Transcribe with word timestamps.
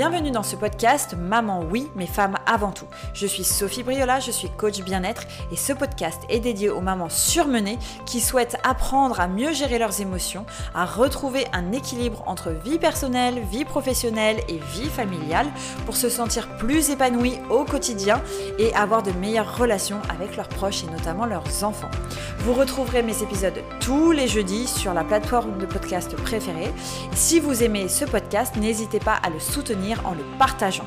Bienvenue 0.00 0.30
dans 0.30 0.42
ce 0.42 0.56
podcast 0.56 1.14
Maman 1.14 1.62
oui, 1.70 1.90
mais 1.94 2.06
femmes 2.06 2.38
avant 2.46 2.72
tout. 2.72 2.86
Je 3.12 3.26
suis 3.26 3.44
Sophie 3.44 3.82
Briola, 3.82 4.18
je 4.18 4.30
suis 4.30 4.48
coach 4.48 4.80
bien-être 4.80 5.24
et 5.52 5.56
ce 5.56 5.74
podcast 5.74 6.22
est 6.30 6.40
dédié 6.40 6.70
aux 6.70 6.80
mamans 6.80 7.10
surmenées 7.10 7.78
qui 8.06 8.22
souhaitent 8.22 8.56
apprendre 8.64 9.20
à 9.20 9.28
mieux 9.28 9.52
gérer 9.52 9.78
leurs 9.78 10.00
émotions, 10.00 10.46
à 10.74 10.86
retrouver 10.86 11.44
un 11.52 11.72
équilibre 11.72 12.22
entre 12.24 12.48
vie 12.48 12.78
personnelle, 12.78 13.42
vie 13.52 13.66
professionnelle 13.66 14.38
et 14.48 14.58
vie 14.72 14.88
familiale 14.88 15.48
pour 15.84 15.98
se 15.98 16.08
sentir 16.08 16.48
plus 16.56 16.88
épanouies 16.88 17.38
au 17.50 17.64
quotidien 17.64 18.22
et 18.58 18.74
avoir 18.74 19.02
de 19.02 19.12
meilleures 19.12 19.58
relations 19.58 20.00
avec 20.08 20.34
leurs 20.34 20.48
proches 20.48 20.82
et 20.82 20.90
notamment 20.90 21.26
leurs 21.26 21.62
enfants. 21.62 21.90
Vous 22.38 22.54
retrouverez 22.54 23.02
mes 23.02 23.22
épisodes 23.22 23.62
tous 23.80 24.12
les 24.12 24.28
jeudis 24.28 24.66
sur 24.66 24.94
la 24.94 25.04
plateforme 25.04 25.58
de 25.58 25.66
podcast 25.66 26.16
préférée. 26.16 26.72
Si 27.12 27.38
vous 27.38 27.62
aimez 27.62 27.86
ce 27.88 28.06
podcast, 28.06 28.56
n'hésitez 28.56 28.98
pas 28.98 29.18
à 29.22 29.28
le 29.28 29.38
soutenir 29.38 29.89
en 29.98 30.14
le 30.14 30.22
partageant. 30.38 30.86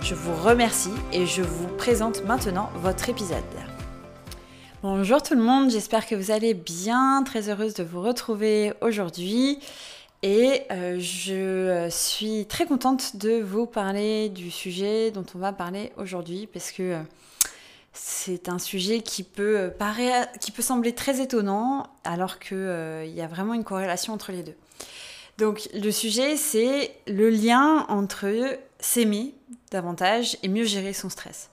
Je 0.00 0.14
vous 0.14 0.34
remercie 0.34 0.92
et 1.12 1.26
je 1.26 1.42
vous 1.42 1.66
présente 1.76 2.24
maintenant 2.24 2.70
votre 2.76 3.08
épisode. 3.08 3.42
Bonjour 4.82 5.22
tout 5.22 5.34
le 5.34 5.42
monde, 5.42 5.70
j'espère 5.70 6.06
que 6.06 6.14
vous 6.14 6.30
allez 6.30 6.54
bien, 6.54 7.22
très 7.24 7.48
heureuse 7.48 7.74
de 7.74 7.82
vous 7.82 8.00
retrouver 8.00 8.72
aujourd'hui. 8.80 9.58
Et 10.22 10.62
euh, 10.70 10.98
je 11.00 11.88
suis 11.90 12.46
très 12.46 12.66
contente 12.66 13.16
de 13.16 13.40
vous 13.40 13.66
parler 13.66 14.28
du 14.28 14.50
sujet 14.50 15.10
dont 15.10 15.24
on 15.34 15.38
va 15.38 15.52
parler 15.52 15.92
aujourd'hui 15.96 16.46
parce 16.46 16.70
que 16.70 16.82
euh, 16.82 17.02
c'est 17.92 18.48
un 18.48 18.58
sujet 18.58 19.00
qui 19.00 19.22
peut, 19.22 19.72
paraître, 19.78 20.38
qui 20.38 20.50
peut 20.50 20.62
sembler 20.62 20.94
très 20.94 21.20
étonnant 21.20 21.86
alors 22.04 22.38
qu'il 22.38 22.56
euh, 22.56 23.04
y 23.04 23.20
a 23.20 23.26
vraiment 23.26 23.54
une 23.54 23.64
corrélation 23.64 24.12
entre 24.12 24.32
les 24.32 24.42
deux. 24.42 24.56
Donc 25.38 25.68
le 25.74 25.90
sujet, 25.90 26.36
c'est 26.36 26.94
le 27.06 27.28
lien 27.28 27.86
entre 27.88 28.58
s'aimer 28.78 29.34
davantage 29.70 30.36
et 30.42 30.48
mieux 30.48 30.64
gérer 30.64 30.92
son 30.92 31.08
stress. 31.08 31.50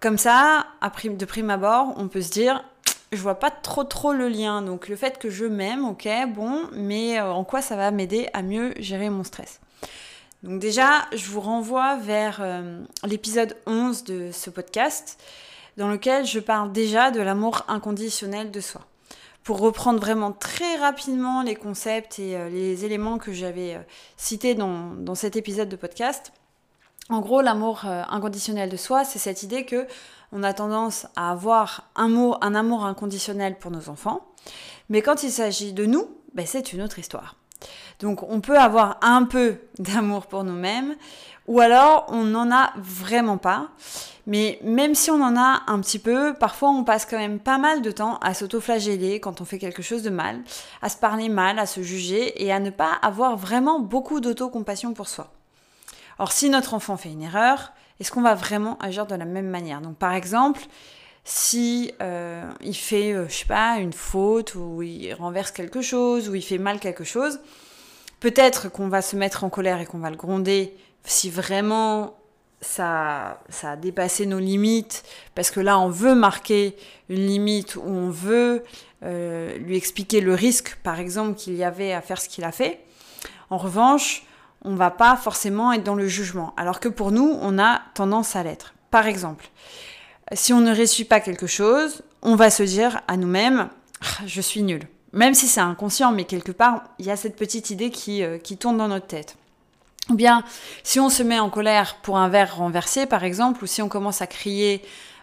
Comme 0.00 0.18
ça, 0.18 0.66
de 0.82 1.24
prime 1.24 1.50
abord, 1.50 1.94
on 1.96 2.08
peut 2.08 2.20
se 2.20 2.30
dire, 2.30 2.64
je 3.12 3.18
vois 3.18 3.36
pas 3.36 3.50
trop 3.50 3.84
trop 3.84 4.12
le 4.12 4.28
lien. 4.28 4.62
Donc 4.62 4.88
le 4.88 4.96
fait 4.96 5.18
que 5.18 5.30
je 5.30 5.44
m'aime, 5.44 5.84
ok, 5.84 6.08
bon, 6.34 6.68
mais 6.72 7.18
euh, 7.18 7.30
en 7.32 7.44
quoi 7.44 7.62
ça 7.62 7.76
va 7.76 7.90
m'aider 7.90 8.28
à 8.32 8.42
mieux 8.42 8.74
gérer 8.78 9.10
mon 9.10 9.24
stress? 9.24 9.60
Donc 10.42 10.60
déjà, 10.60 11.06
je 11.12 11.30
vous 11.30 11.40
renvoie 11.40 11.96
vers 11.96 12.38
euh, 12.40 12.80
l'épisode 13.04 13.56
11 13.66 14.04
de 14.04 14.30
ce 14.32 14.50
podcast, 14.50 15.18
dans 15.76 15.88
lequel 15.88 16.26
je 16.26 16.40
parle 16.40 16.72
déjà 16.72 17.10
de 17.10 17.20
l'amour 17.20 17.64
inconditionnel 17.68 18.50
de 18.50 18.60
soi 18.60 18.82
pour 19.46 19.60
reprendre 19.60 20.00
vraiment 20.00 20.32
très 20.32 20.74
rapidement 20.74 21.40
les 21.44 21.54
concepts 21.54 22.18
et 22.18 22.36
euh, 22.36 22.48
les 22.48 22.84
éléments 22.84 23.16
que 23.16 23.32
j'avais 23.32 23.76
euh, 23.76 23.80
cités 24.16 24.56
dans, 24.56 25.14
cet 25.14 25.36
épisode 25.36 25.68
de 25.68 25.76
podcast. 25.76 26.32
En 27.10 27.20
gros, 27.20 27.42
l'amour 27.42 27.82
euh, 27.84 28.02
inconditionnel 28.08 28.68
de 28.68 28.76
soi, 28.76 29.04
c'est 29.04 29.20
cette 29.20 29.44
idée 29.44 29.64
que 29.64 29.86
on 30.32 30.42
a 30.42 30.52
tendance 30.52 31.06
à 31.14 31.30
avoir 31.30 31.88
un 31.94 32.06
amour, 32.06 32.38
un 32.42 32.56
amour 32.56 32.84
inconditionnel 32.84 33.56
pour 33.56 33.70
nos 33.70 33.88
enfants, 33.88 34.26
mais 34.88 35.00
quand 35.00 35.22
il 35.22 35.30
s'agit 35.30 35.72
de 35.72 35.86
nous, 35.86 36.10
ben, 36.34 36.44
c'est 36.44 36.72
une 36.72 36.82
autre 36.82 36.98
histoire. 36.98 37.36
Donc 38.00 38.22
on 38.22 38.40
peut 38.40 38.58
avoir 38.58 38.98
un 39.02 39.24
peu 39.24 39.56
d'amour 39.78 40.26
pour 40.26 40.44
nous-mêmes, 40.44 40.96
ou 41.46 41.60
alors 41.60 42.06
on 42.08 42.24
n'en 42.24 42.50
a 42.50 42.72
vraiment 42.76 43.38
pas. 43.38 43.68
Mais 44.28 44.58
même 44.64 44.96
si 44.96 45.10
on 45.12 45.22
en 45.22 45.36
a 45.36 45.62
un 45.68 45.80
petit 45.80 46.00
peu, 46.00 46.34
parfois 46.34 46.70
on 46.70 46.82
passe 46.82 47.06
quand 47.06 47.18
même 47.18 47.38
pas 47.38 47.58
mal 47.58 47.80
de 47.80 47.92
temps 47.92 48.18
à 48.18 48.34
s'autoflageller 48.34 49.20
quand 49.20 49.40
on 49.40 49.44
fait 49.44 49.58
quelque 49.58 49.82
chose 49.82 50.02
de 50.02 50.10
mal, 50.10 50.42
à 50.82 50.88
se 50.88 50.96
parler 50.96 51.28
mal, 51.28 51.60
à 51.60 51.66
se 51.66 51.80
juger 51.80 52.44
et 52.44 52.52
à 52.52 52.58
ne 52.58 52.70
pas 52.70 52.92
avoir 53.02 53.36
vraiment 53.36 53.78
beaucoup 53.78 54.20
d'autocompassion 54.20 54.94
pour 54.94 55.08
soi. 55.08 55.30
Or, 56.18 56.32
si 56.32 56.50
notre 56.50 56.74
enfant 56.74 56.96
fait 56.96 57.12
une 57.12 57.22
erreur, 57.22 57.72
est-ce 58.00 58.10
qu'on 58.10 58.22
va 58.22 58.34
vraiment 58.34 58.78
agir 58.78 59.06
de 59.06 59.14
la 59.14 59.24
même 59.24 59.48
manière? 59.48 59.80
Donc, 59.80 59.96
par 59.96 60.12
exemple, 60.12 60.62
si 61.28 61.92
euh, 62.00 62.48
il 62.60 62.76
fait, 62.76 63.12
euh, 63.12 63.28
je 63.28 63.34
sais 63.34 63.46
pas, 63.46 63.78
une 63.78 63.92
faute 63.92 64.54
ou 64.54 64.80
il 64.82 65.12
renverse 65.12 65.50
quelque 65.50 65.82
chose 65.82 66.28
ou 66.28 66.36
il 66.36 66.42
fait 66.42 66.56
mal 66.56 66.78
quelque 66.78 67.02
chose, 67.02 67.40
peut-être 68.20 68.70
qu'on 68.70 68.86
va 68.86 69.02
se 69.02 69.16
mettre 69.16 69.42
en 69.42 69.50
colère 69.50 69.80
et 69.80 69.86
qu'on 69.86 69.98
va 69.98 70.10
le 70.10 70.16
gronder 70.16 70.76
si 71.02 71.28
vraiment 71.28 72.14
ça, 72.60 73.42
ça 73.48 73.72
a 73.72 73.76
dépassé 73.76 74.24
nos 74.24 74.38
limites, 74.38 75.02
parce 75.34 75.50
que 75.50 75.58
là, 75.58 75.80
on 75.80 75.88
veut 75.88 76.14
marquer 76.14 76.76
une 77.08 77.26
limite 77.26 77.74
où 77.74 77.82
on 77.84 78.08
veut 78.08 78.62
euh, 79.02 79.58
lui 79.58 79.76
expliquer 79.76 80.20
le 80.20 80.32
risque, 80.32 80.76
par 80.84 81.00
exemple, 81.00 81.34
qu'il 81.34 81.56
y 81.56 81.64
avait 81.64 81.92
à 81.92 82.02
faire 82.02 82.20
ce 82.20 82.28
qu'il 82.28 82.44
a 82.44 82.52
fait. 82.52 82.78
En 83.50 83.56
revanche, 83.56 84.24
on 84.62 84.76
va 84.76 84.92
pas 84.92 85.16
forcément 85.16 85.72
être 85.72 85.82
dans 85.82 85.96
le 85.96 86.06
jugement, 86.06 86.54
alors 86.56 86.78
que 86.78 86.88
pour 86.88 87.10
nous, 87.10 87.36
on 87.42 87.58
a 87.58 87.82
tendance 87.94 88.36
à 88.36 88.44
l'être. 88.44 88.74
Par 88.92 89.08
exemple, 89.08 89.50
si 90.32 90.52
on 90.52 90.60
ne 90.60 90.74
réussit 90.74 91.08
pas 91.08 91.20
quelque 91.20 91.46
chose, 91.46 92.02
on 92.22 92.36
va 92.36 92.50
se 92.50 92.62
dire 92.62 93.00
à 93.08 93.16
nous-mêmes, 93.16 93.68
ah, 94.02 94.26
je 94.26 94.40
suis 94.40 94.62
nul. 94.62 94.82
Même 95.12 95.34
si 95.34 95.46
c'est 95.46 95.60
inconscient, 95.60 96.12
mais 96.12 96.24
quelque 96.24 96.52
part, 96.52 96.84
il 96.98 97.06
y 97.06 97.10
a 97.10 97.16
cette 97.16 97.36
petite 97.36 97.70
idée 97.70 97.90
qui, 97.90 98.22
euh, 98.22 98.38
qui 98.38 98.56
tourne 98.56 98.76
dans 98.76 98.88
notre 98.88 99.06
tête. 99.06 99.36
Ou 100.10 100.14
bien, 100.14 100.44
si 100.82 101.00
on 101.00 101.08
se 101.08 101.22
met 101.22 101.38
en 101.38 101.50
colère 101.50 101.96
pour 102.02 102.18
un 102.18 102.28
verre 102.28 102.56
renversé, 102.56 103.06
par 103.06 103.24
exemple, 103.24 103.64
ou 103.64 103.66
si 103.66 103.82
on 103.82 103.88
commence 103.88 104.22
à 104.22 104.26
crier 104.26 104.82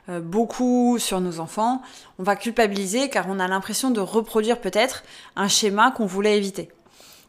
euh, 0.09 0.19
beaucoup 0.19 0.97
sur 0.99 1.21
nos 1.21 1.39
enfants, 1.39 1.81
on 2.19 2.23
va 2.23 2.35
culpabiliser 2.35 3.09
car 3.09 3.27
on 3.29 3.39
a 3.39 3.47
l'impression 3.47 3.91
de 3.91 4.01
reproduire 4.01 4.59
peut-être 4.59 5.03
un 5.35 5.47
schéma 5.47 5.91
qu'on 5.91 6.05
voulait 6.05 6.37
éviter. 6.37 6.69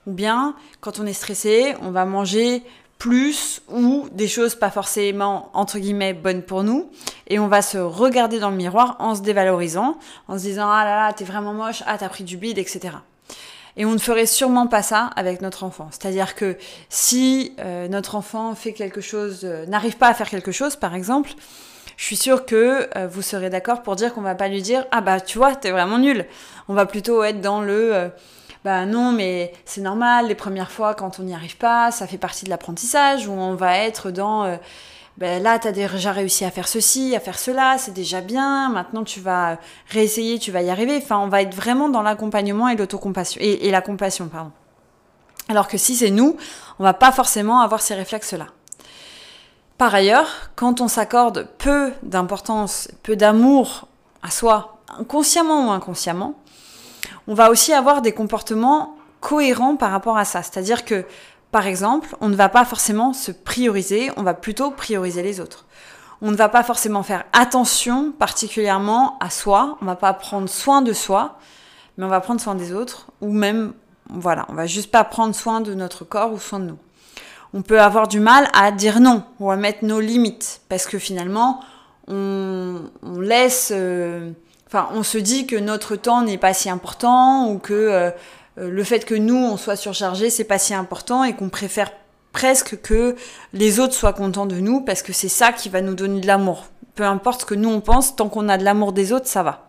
Ou 0.07 0.13
bien, 0.13 0.57
quand 0.81 0.99
on 0.99 1.07
est 1.07 1.13
stressé, 1.13 1.75
on 1.81 1.91
va 1.91 2.05
manger 2.05 2.63
plus 2.99 3.61
ou 3.69 4.09
des 4.13 4.29
choses 4.29 4.55
pas 4.55 4.71
forcément 4.71 5.51
entre 5.53 5.79
guillemets 5.79 6.15
bonnes 6.15 6.43
pour 6.43 6.63
nous 6.63 6.91
et 7.27 7.39
on 7.39 7.49
va 7.49 7.63
se 7.63 7.79
regarder 7.79 8.39
dans 8.39 8.51
le 8.51 8.57
miroir 8.57 8.97
en 8.99 9.15
se 9.15 9.23
dévalorisant, 9.23 9.99
en 10.29 10.39
se 10.39 10.45
disant 10.45 10.71
ah 10.71 10.85
là 10.85 10.97
là 10.97 11.13
t'es 11.13 11.25
vraiment 11.25 11.53
moche, 11.53 11.83
ah 11.87 11.99
t'as 11.99 12.09
pris 12.09 12.25
du 12.25 12.37
bide, 12.37 12.59
etc. 12.59 12.95
Et 13.77 13.85
on 13.85 13.93
ne 13.93 13.99
ferait 13.99 14.27
sûrement 14.27 14.69
pas 14.69 14.83
ça 14.83 15.11
avec 15.17 15.43
notre 15.43 15.65
enfant. 15.65 15.89
C'est-à-dire 15.91 16.35
que 16.35 16.57
si 16.89 17.55
euh, 17.59 17.89
notre 17.89 18.15
enfant 18.15 18.55
fait 18.55 18.73
quelque 18.73 19.01
chose, 19.01 19.41
euh, 19.45 19.67
n'arrive 19.67 19.97
pas 19.97 20.09
à 20.09 20.15
faire 20.15 20.31
quelque 20.31 20.53
chose, 20.53 20.77
par 20.77 20.95
exemple, 20.95 21.31
je 21.97 22.05
suis 22.05 22.17
sûre 22.17 22.47
que 22.47 22.89
euh, 22.97 23.09
vous 23.09 23.23
serez 23.23 23.51
d'accord 23.51 23.83
pour 23.83 23.97
dire 23.97 24.15
qu'on 24.15 24.21
va 24.21 24.35
pas 24.35 24.49
lui 24.49 24.63
dire 24.63 24.87
ah 24.93 25.01
bah 25.01 25.21
tu 25.21 25.39
vois 25.39 25.57
t'es 25.57 25.73
vraiment 25.73 25.99
nul. 25.99 26.27
On 26.69 26.75
va 26.75 26.87
plutôt 26.87 27.23
être 27.25 27.41
dans 27.41 27.61
le 27.61 28.11
bah 28.65 28.87
non 28.87 29.13
mais 29.13 29.53
c'est 29.65 29.83
normal 29.83 30.27
les 30.27 30.35
premières 30.35 30.71
fois 30.71 30.95
quand 30.95 31.21
on 31.21 31.23
n'y 31.23 31.35
arrive 31.35 31.59
pas 31.59 31.91
ça 31.91 32.07
fait 32.07 32.19
partie 32.19 32.47
de 32.47 32.51
l'apprentissage 32.51 33.29
ou 33.29 33.33
on 33.33 33.55
va 33.55 33.79
être 33.79 34.11
dans 34.11 34.59
ben 35.17 35.41
là, 35.41 35.61
tu 35.61 35.69
as 35.69 35.73
déjà 35.73 36.11
réussi 36.11 36.45
à 36.45 36.51
faire 36.51 36.67
ceci, 36.67 37.15
à 37.15 37.21
faire 37.21 37.39
cela, 37.39 37.79
c'est 37.79 37.93
déjà 37.93 38.21
bien, 38.21 38.69
maintenant 38.69 39.05
tu 39.05 39.21
vas 39.21 39.59
réessayer, 39.91 40.41
tu 40.41 40.51
vas 40.51 40.63
y 40.63 40.71
arriver. 40.71 40.97
Enfin, 40.97 41.19
on 41.19 41.29
va 41.29 41.43
être 41.43 41.55
vraiment 41.55 41.89
dans 41.89 42.03
l'accompagnement 42.03 42.69
et 42.69 42.77
l'autocompassion, 42.77 43.41
et, 43.41 43.69
et 43.69 43.71
la 43.71 43.81
compassion, 43.81 44.27
pardon. 44.27 44.51
Alors 45.49 45.69
que 45.69 45.79
si 45.79 45.95
c'est 45.95 46.11
nous, 46.11 46.37
on 46.81 46.83
va 46.83 46.95
pas 46.95 47.13
forcément 47.13 47.61
avoir 47.61 47.81
ces 47.81 47.95
réflexes-là. 47.95 48.47
Par 49.79 49.95
ailleurs, 49.95 50.51
quand 50.57 50.81
on 50.81 50.89
s'accorde 50.89 51.49
peu 51.59 51.93
d'importance, 52.03 52.89
peu 53.05 53.15
d'amour 53.15 53.87
à 54.23 54.31
soi, 54.31 54.79
consciemment 55.07 55.69
ou 55.69 55.71
inconsciemment, 55.71 56.35
on 57.29 57.35
va 57.35 57.51
aussi 57.51 57.73
avoir 57.73 58.03
des 58.03 58.13
comportements 58.13 58.97
cohérents 59.21 59.77
par 59.77 59.91
rapport 59.91 60.19
à 60.19 60.25
ça. 60.25 60.43
C'est-à-dire 60.43 60.85
que 60.85 61.05
par 61.55 61.69
exemple, 61.69 62.17
on 62.21 62.29
ne 62.29 62.35
va 62.35 62.49
pas 62.49 62.65
forcément 62.65 63.13
se 63.13 63.31
prioriser, 63.31 64.11
on 64.17 64.25
va 64.25 64.35
plutôt 64.35 64.73
prioriser 64.73 65.23
les 65.23 65.39
autres. 65.39 65.67
On 66.21 66.33
ne 66.33 66.37
va 66.37 66.49
pas 66.49 66.65
forcément 66.65 67.05
faire 67.05 67.25
attention 67.33 68.11
particulièrement 68.11 69.17
à 69.21 69.31
soi, 69.31 69.79
on 69.81 69.85
va 69.85 69.95
pas 69.95 70.13
prendre 70.15 70.49
soin 70.49 70.83
de 70.83 70.93
soi, 70.93 71.39
mais 71.97 72.05
on 72.05 72.09
va 72.09 72.21
prendre 72.21 72.41
soin 72.41 72.57
des 72.57 72.73
autres, 72.73 73.07
ou 73.21 73.33
même, 73.33 73.73
voilà, 74.11 74.47
on 74.49 74.55
va 74.55 74.67
juste 74.67 74.91
pas 74.91 75.05
prendre 75.05 75.33
soin 75.33 75.61
de 75.61 75.75
notre 75.75 76.05
corps 76.05 76.33
ou 76.33 76.41
soin 76.41 76.59
de 76.59 76.65
nous. 76.65 76.79
On 77.53 77.63
peut 77.63 77.81
avoir 77.81 78.09
du 78.09 78.19
mal 78.19 78.49
à 78.53 78.73
dire 78.73 78.99
non, 78.99 79.23
ou 79.39 79.49
à 79.53 79.57
mettre 79.57 79.85
nos 79.85 80.01
limites, 80.01 80.61
parce 80.69 80.87
que 80.87 80.99
finalement, 80.99 81.61
on, 82.09 82.81
laisse, 83.21 83.71
euh, 83.73 84.33
on 84.95 85.03
se 85.03 85.19
dit 85.19 85.47
que 85.47 85.57
notre 85.57 85.97
temps 85.97 86.23
n'est 86.23 86.39
pas 86.39 86.55
si 86.55 86.71
important, 86.71 87.51
ou 87.51 87.59
que 87.59 87.73
euh, 87.73 88.11
euh, 88.59 88.71
le 88.71 88.85
fait 88.85 89.05
que 89.05 89.15
nous, 89.15 89.37
on 89.37 89.57
soit 89.57 89.77
surchargé, 89.77 90.31
c'est 90.31 90.45
pas 90.45 90.59
si 90.59 90.75
important 90.75 91.25
et 91.25 91.35
qu'on 91.35 91.49
préfère 91.49 91.91
presque 92.33 92.81
que 92.83 93.17
les 93.53 93.81
autres 93.81 93.95
soient 93.95 94.13
contents 94.13 94.47
de 94.47 94.57
nous 94.57 94.81
parce 94.81 95.03
que 95.03 95.13
c'est 95.13 95.29
ça 95.29 95.53
qui 95.53 95.69
va 95.69 95.81
nous 95.81 95.95
donner 95.95 96.21
de 96.21 96.27
l'amour. 96.27 96.67
Peu 96.95 97.05
importe 97.05 97.43
ce 97.43 97.47
que 97.47 97.55
nous 97.55 97.71
on 97.71 97.81
pense, 97.81 98.17
tant 98.17 98.29
qu'on 98.29 98.49
a 98.49 98.59
de 98.59 98.65
l'amour 98.65 98.93
des 98.93 99.13
autres, 99.13 99.29
ça 99.29 99.43
va. 99.43 99.69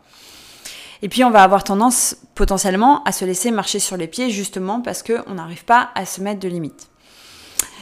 Et 1.02 1.10
puis 1.10 1.24
on 1.24 1.30
va 1.30 1.44
avoir 1.44 1.64
tendance 1.64 2.18
potentiellement 2.34 3.04
à 3.04 3.12
se 3.12 3.26
laisser 3.26 3.52
marcher 3.52 3.80
sur 3.80 3.98
les 3.98 4.08
pieds 4.08 4.30
justement 4.30 4.82
parce 4.82 5.04
qu'on 5.04 5.34
n'arrive 5.34 5.66
pas 5.66 5.90
à 5.94 6.06
se 6.06 6.22
mettre 6.22 6.40
de 6.40 6.48
limites. 6.48 6.90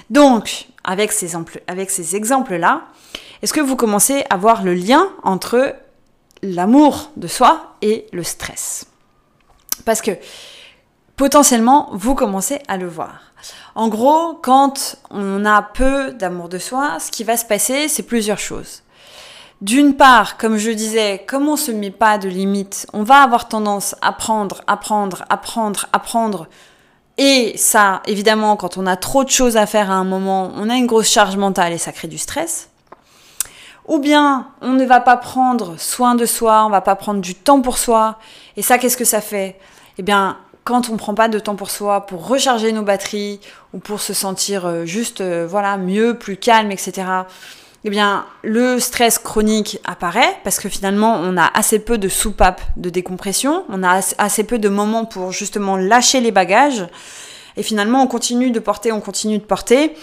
Donc, 0.09 0.67
avec 0.83 1.11
ces, 1.11 1.31
avec 1.67 1.89
ces 1.89 2.15
exemples-là, 2.15 2.83
est-ce 3.41 3.53
que 3.53 3.61
vous 3.61 3.75
commencez 3.75 4.25
à 4.29 4.37
voir 4.37 4.63
le 4.63 4.73
lien 4.73 5.09
entre 5.23 5.75
l'amour 6.43 7.09
de 7.15 7.27
soi 7.27 7.75
et 7.81 8.05
le 8.11 8.23
stress 8.23 8.85
Parce 9.85 10.01
que 10.01 10.11
potentiellement, 11.15 11.89
vous 11.93 12.13
commencez 12.13 12.59
à 12.67 12.77
le 12.77 12.87
voir. 12.87 13.21
En 13.75 13.87
gros, 13.87 14.35
quand 14.41 14.97
on 15.09 15.45
a 15.45 15.61
peu 15.61 16.11
d'amour 16.11 16.49
de 16.49 16.57
soi, 16.59 16.97
ce 16.99 17.09
qui 17.11 17.23
va 17.23 17.37
se 17.37 17.45
passer, 17.45 17.87
c'est 17.87 18.03
plusieurs 18.03 18.39
choses. 18.39 18.83
D'une 19.61 19.95
part, 19.95 20.37
comme 20.37 20.57
je 20.57 20.71
disais, 20.71 21.23
comme 21.25 21.47
on 21.47 21.55
se 21.55 21.71
met 21.71 21.91
pas 21.91 22.17
de 22.17 22.27
limites, 22.27 22.85
on 22.91 23.03
va 23.03 23.21
avoir 23.21 23.47
tendance 23.47 23.95
à 24.01 24.11
prendre, 24.11 24.61
à 24.67 24.75
prendre, 24.75 25.23
à 25.29 25.37
prendre, 25.37 25.85
à 25.93 25.99
prendre. 25.99 26.47
Et 27.17 27.53
ça, 27.57 28.01
évidemment, 28.05 28.57
quand 28.57 28.77
on 28.77 28.85
a 28.85 28.97
trop 28.97 29.23
de 29.23 29.29
choses 29.29 29.55
à 29.55 29.65
faire 29.65 29.89
à 29.89 29.95
un 29.95 30.03
moment, 30.03 30.51
on 30.55 30.69
a 30.69 30.75
une 30.75 30.87
grosse 30.87 31.09
charge 31.09 31.37
mentale 31.37 31.71
et 31.71 31.77
ça 31.77 31.93
crée 31.93 32.09
du 32.09 32.17
stress. 32.17 32.69
Ou 33.87 33.99
bien, 33.99 34.47
on 34.61 34.71
ne 34.73 34.85
va 34.85 34.99
pas 34.99 35.17
prendre 35.17 35.77
soin 35.77 36.15
de 36.15 36.25
soi, 36.25 36.65
on 36.65 36.69
va 36.69 36.81
pas 36.81 36.95
prendre 36.95 37.21
du 37.21 37.35
temps 37.35 37.61
pour 37.61 37.77
soi. 37.77 38.17
Et 38.55 38.61
ça, 38.61 38.77
qu'est-ce 38.77 38.97
que 38.97 39.05
ça 39.05 39.21
fait? 39.21 39.59
Eh 39.97 40.03
bien, 40.03 40.37
quand 40.63 40.89
on 40.89 40.93
ne 40.93 40.97
prend 40.97 41.13
pas 41.13 41.27
de 41.27 41.39
temps 41.39 41.55
pour 41.55 41.69
soi, 41.69 42.05
pour 42.05 42.27
recharger 42.27 42.71
nos 42.71 42.83
batteries 42.83 43.39
ou 43.73 43.79
pour 43.79 43.99
se 43.99 44.13
sentir 44.13 44.65
euh, 44.65 44.85
juste, 44.85 45.21
euh, 45.21 45.45
voilà, 45.49 45.77
mieux, 45.77 46.17
plus 46.17 46.37
calme, 46.37 46.71
etc 46.71 47.23
eh 47.85 47.89
bien, 47.89 48.25
le 48.43 48.79
stress 48.79 49.19
chronique 49.19 49.79
apparaît 49.83 50.37
parce 50.43 50.59
que 50.59 50.69
finalement, 50.69 51.19
on 51.21 51.35
a 51.37 51.45
assez 51.53 51.79
peu 51.79 51.97
de 51.97 52.07
soupapes 52.07 52.61
de 52.77 52.89
décompression, 52.89 53.65
on 53.69 53.83
a 53.83 53.99
assez 54.17 54.45
peu 54.45 54.57
de 54.57 54.69
moments 54.69 55.05
pour 55.05 55.31
justement 55.33 55.75
lâcher 55.75 56.21
les 56.21 56.31
bagages. 56.31 56.87
Et 57.57 57.63
finalement, 57.63 58.01
on 58.01 58.07
continue 58.07 58.51
de 58.51 58.59
porter, 58.59 58.91
on 58.91 59.01
continue 59.01 59.37
de 59.37 59.43
porter. 59.43 59.95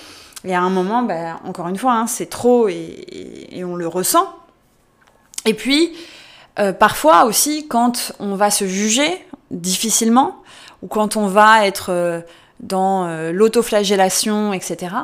Et 0.44 0.54
à 0.54 0.60
un 0.60 0.70
moment, 0.70 1.02
ben, 1.02 1.38
encore 1.44 1.68
une 1.68 1.76
fois, 1.76 1.92
hein, 1.92 2.06
c'est 2.06 2.30
trop 2.30 2.68
et, 2.68 3.62
on 3.64 3.76
le 3.76 3.86
ressent. 3.86 4.26
Et 5.44 5.54
puis, 5.54 5.92
euh, 6.58 6.72
parfois 6.72 7.24
aussi, 7.24 7.66
quand 7.68 8.12
on 8.18 8.34
va 8.34 8.50
se 8.50 8.66
juger 8.66 9.24
difficilement, 9.50 10.36
ou 10.82 10.86
quand 10.86 11.16
on 11.16 11.26
va 11.26 11.66
être 11.66 11.90
euh, 11.90 12.20
dans 12.60 13.06
euh, 13.06 13.32
l'autoflagellation, 13.32 14.52
etc., 14.52 14.94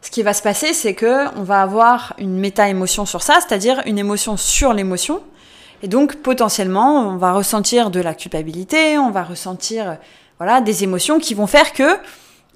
ce 0.00 0.10
qui 0.10 0.22
va 0.22 0.34
se 0.34 0.42
passer, 0.42 0.72
c'est 0.72 0.94
que 0.94 1.28
on 1.38 1.44
va 1.44 1.62
avoir 1.62 2.14
une 2.18 2.36
méta-émotion 2.36 3.06
sur 3.06 3.22
ça, 3.22 3.38
c'est-à-dire 3.40 3.82
une 3.86 3.98
émotion 3.98 4.36
sur 4.36 4.72
l'émotion. 4.72 5.22
Et 5.84 5.88
donc, 5.88 6.16
potentiellement, 6.16 7.08
on 7.08 7.16
va 7.16 7.32
ressentir 7.32 7.90
de 7.90 8.00
la 8.00 8.14
culpabilité, 8.14 8.98
on 8.98 9.12
va 9.12 9.22
ressentir, 9.22 9.98
voilà, 10.38 10.60
des 10.60 10.82
émotions 10.82 11.20
qui 11.20 11.34
vont 11.34 11.46
faire 11.46 11.72
que 11.72 11.98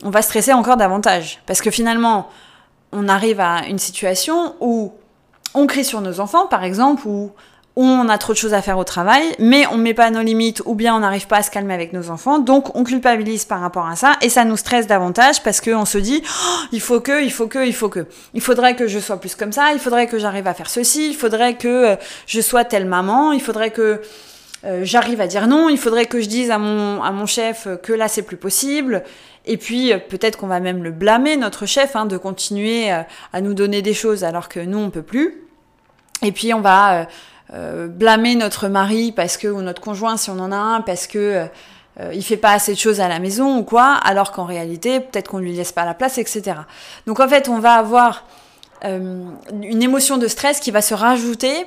on 0.02 0.10
va 0.10 0.22
stresser 0.22 0.52
encore 0.52 0.76
davantage. 0.76 1.40
Parce 1.46 1.60
que 1.60 1.70
finalement, 1.70 2.28
on 2.92 3.08
arrive 3.08 3.40
à 3.40 3.66
une 3.66 3.78
situation 3.78 4.54
où 4.60 4.92
on 5.54 5.66
crie 5.66 5.84
sur 5.84 6.00
nos 6.00 6.20
enfants, 6.20 6.46
par 6.46 6.64
exemple, 6.64 7.06
ou 7.06 7.32
on 7.76 8.08
a 8.08 8.16
trop 8.16 8.32
de 8.32 8.38
choses 8.38 8.54
à 8.54 8.62
faire 8.62 8.78
au 8.78 8.84
travail, 8.84 9.22
mais 9.38 9.66
on 9.66 9.76
ne 9.76 9.82
met 9.82 9.92
pas 9.92 10.10
nos 10.10 10.22
limites 10.22 10.62
ou 10.64 10.74
bien 10.74 10.96
on 10.96 11.00
n'arrive 11.00 11.26
pas 11.26 11.36
à 11.36 11.42
se 11.42 11.50
calmer 11.50 11.74
avec 11.74 11.92
nos 11.92 12.08
enfants, 12.08 12.38
donc 12.38 12.74
on 12.74 12.84
culpabilise 12.84 13.44
par 13.44 13.60
rapport 13.60 13.86
à 13.86 13.96
ça 13.96 14.16
et 14.22 14.30
ça 14.30 14.46
nous 14.46 14.56
stresse 14.56 14.86
davantage 14.86 15.42
parce 15.42 15.60
qu'on 15.60 15.84
se 15.84 15.98
dit 15.98 16.22
oh, 16.24 16.58
il 16.72 16.80
faut 16.80 17.00
que, 17.00 17.22
il 17.22 17.30
faut 17.30 17.48
que, 17.48 17.66
il 17.66 17.74
faut 17.74 17.90
que, 17.90 18.06
il 18.32 18.40
faudrait 18.40 18.76
que 18.76 18.86
je 18.86 18.98
sois 18.98 19.20
plus 19.20 19.34
comme 19.34 19.52
ça, 19.52 19.72
il 19.74 19.78
faudrait 19.78 20.06
que 20.06 20.18
j'arrive 20.18 20.46
à 20.46 20.54
faire 20.54 20.70
ceci, 20.70 21.10
il 21.10 21.16
faudrait 21.16 21.56
que 21.56 21.68
euh, 21.68 21.96
je 22.26 22.40
sois 22.40 22.64
telle 22.64 22.86
maman, 22.86 23.32
il 23.32 23.42
faudrait 23.42 23.70
que 23.70 24.00
euh, 24.64 24.80
j'arrive 24.82 25.20
à 25.20 25.26
dire 25.26 25.46
non, 25.46 25.68
il 25.68 25.78
faudrait 25.78 26.06
que 26.06 26.18
je 26.22 26.28
dise 26.28 26.50
à 26.50 26.56
mon, 26.56 27.02
à 27.02 27.10
mon 27.10 27.26
chef 27.26 27.68
que 27.82 27.92
là 27.92 28.08
c'est 28.08 28.22
plus 28.22 28.38
possible. 28.38 29.02
Et 29.46 29.56
puis 29.56 29.92
euh, 29.92 29.98
peut-être 29.98 30.36
qu'on 30.36 30.46
va 30.46 30.60
même 30.60 30.82
le 30.82 30.90
blâmer, 30.90 31.36
notre 31.36 31.66
chef, 31.66 31.96
hein, 31.96 32.06
de 32.06 32.16
continuer 32.16 32.90
à 32.90 33.40
nous 33.40 33.54
donner 33.54 33.82
des 33.82 33.94
choses 33.94 34.24
alors 34.24 34.48
que 34.48 34.60
nous 34.60 34.78
on 34.78 34.90
peut 34.90 35.02
plus. 35.02 35.42
Et 36.22 36.32
puis 36.32 36.54
on 36.54 36.60
va 36.60 37.06
euh, 37.54 37.86
blâmer 37.86 38.34
notre 38.34 38.66
mari 38.66 39.12
parce 39.12 39.36
que 39.36 39.46
ou 39.46 39.62
notre 39.62 39.80
conjoint 39.80 40.16
si 40.16 40.30
on 40.30 40.38
en 40.40 40.50
a 40.50 40.56
un 40.56 40.80
parce 40.80 41.06
que 41.06 41.46
euh, 42.00 42.12
il 42.12 42.24
fait 42.24 42.36
pas 42.36 42.50
assez 42.50 42.74
de 42.74 42.78
choses 42.78 43.00
à 43.00 43.08
la 43.08 43.20
maison 43.20 43.58
ou 43.58 43.62
quoi, 43.62 43.94
alors 43.94 44.32
qu'en 44.32 44.46
réalité 44.46 44.98
peut-être 44.98 45.28
qu'on 45.28 45.38
lui 45.38 45.52
laisse 45.52 45.70
pas 45.70 45.84
la 45.84 45.94
place, 45.94 46.18
etc. 46.18 46.56
Donc 47.06 47.20
en 47.20 47.28
fait 47.28 47.48
on 47.48 47.60
va 47.60 47.74
avoir 47.74 48.24
euh, 48.84 49.24
une 49.62 49.82
émotion 49.82 50.18
de 50.18 50.26
stress 50.26 50.58
qui 50.58 50.72
va 50.72 50.82
se 50.82 50.92
rajouter 50.92 51.66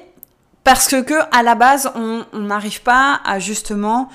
parce 0.66 0.90
que, 0.90 1.14
à 1.32 1.42
la 1.44 1.56
base 1.56 1.92
on 1.96 2.26
n'arrive 2.38 2.84
pas 2.84 3.22
à 3.24 3.40
justement 3.40 4.10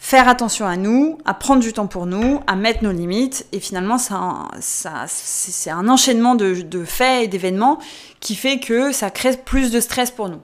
faire 0.00 0.28
attention 0.28 0.66
à 0.66 0.76
nous, 0.76 1.18
à 1.26 1.34
prendre 1.34 1.60
du 1.60 1.74
temps 1.74 1.86
pour 1.86 2.06
nous, 2.06 2.40
à 2.46 2.56
mettre 2.56 2.82
nos 2.82 2.90
limites. 2.90 3.46
Et 3.52 3.60
finalement, 3.60 3.98
ça, 3.98 4.48
ça, 4.58 5.04
c'est 5.06 5.70
un 5.70 5.88
enchaînement 5.88 6.34
de, 6.34 6.62
de 6.62 6.84
faits 6.84 7.24
et 7.24 7.28
d'événements 7.28 7.78
qui 8.18 8.34
fait 8.34 8.58
que 8.58 8.92
ça 8.92 9.10
crée 9.10 9.36
plus 9.36 9.70
de 9.70 9.78
stress 9.78 10.10
pour 10.10 10.30
nous. 10.30 10.40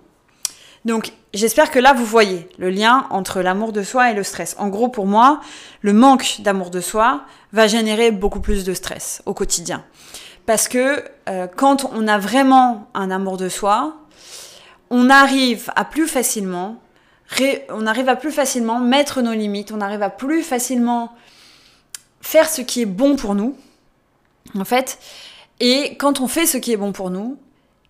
Donc, 0.85 1.13
j'espère 1.35 1.71
que 1.71 1.81
là, 1.81 1.95
vous 1.95 2.05
voyez 2.05 2.49
le 2.59 2.71
lien 2.71 3.07
entre 3.11 3.41
l'amour 3.41 3.73
de 3.73 3.83
soi 3.83 4.11
et 4.11 4.15
le 4.15 4.23
stress. 4.23 4.55
En 4.59 4.69
gros, 4.69 4.89
pour 4.89 5.07
moi, 5.07 5.41
le 5.81 5.95
manque 5.95 6.37
d'amour 6.41 6.71
de 6.71 6.81
soi 6.81 7.23
va 7.53 7.67
générer 7.67 8.11
beaucoup 8.11 8.41
plus 8.41 8.63
de 8.63 8.75
stress 8.75 9.23
au 9.25 9.35
quotidien. 9.35 9.83
Parce 10.45 10.69
que 10.69 11.03
euh, 11.29 11.49
quand 11.49 11.91
on 11.93 12.07
a 12.07 12.19
vraiment 12.19 12.89
un 12.95 13.11
amour 13.11 13.37
de 13.37 13.49
soi, 13.49 13.97
on 14.91 15.11
arrive 15.11 15.73
à 15.75 15.85
plus 15.85 16.07
facilement, 16.07 16.77
on 17.71 17.87
arrive 17.87 18.09
à 18.09 18.17
plus 18.17 18.33
facilement 18.33 18.81
mettre 18.81 19.23
nos 19.23 19.33
limites, 19.33 19.73
on 19.73 19.81
arrive 19.81 20.03
à 20.03 20.11
plus 20.11 20.43
facilement 20.43 21.13
faire 22.21 22.49
ce 22.49 22.63
qui 22.63 22.83
est 22.83 22.87
bon 22.87 23.17
pour 23.17 23.35
nous, 23.35 23.57
en 24.59 24.65
fait. 24.65 24.99
Et 25.61 25.97
quand 25.97 26.21
on 26.21 26.29
fait 26.29 26.47
ce 26.47 26.59
qui 26.59 26.73
est 26.73 26.77
bon 26.77 26.93
pour 26.93 27.11
nous, 27.11 27.39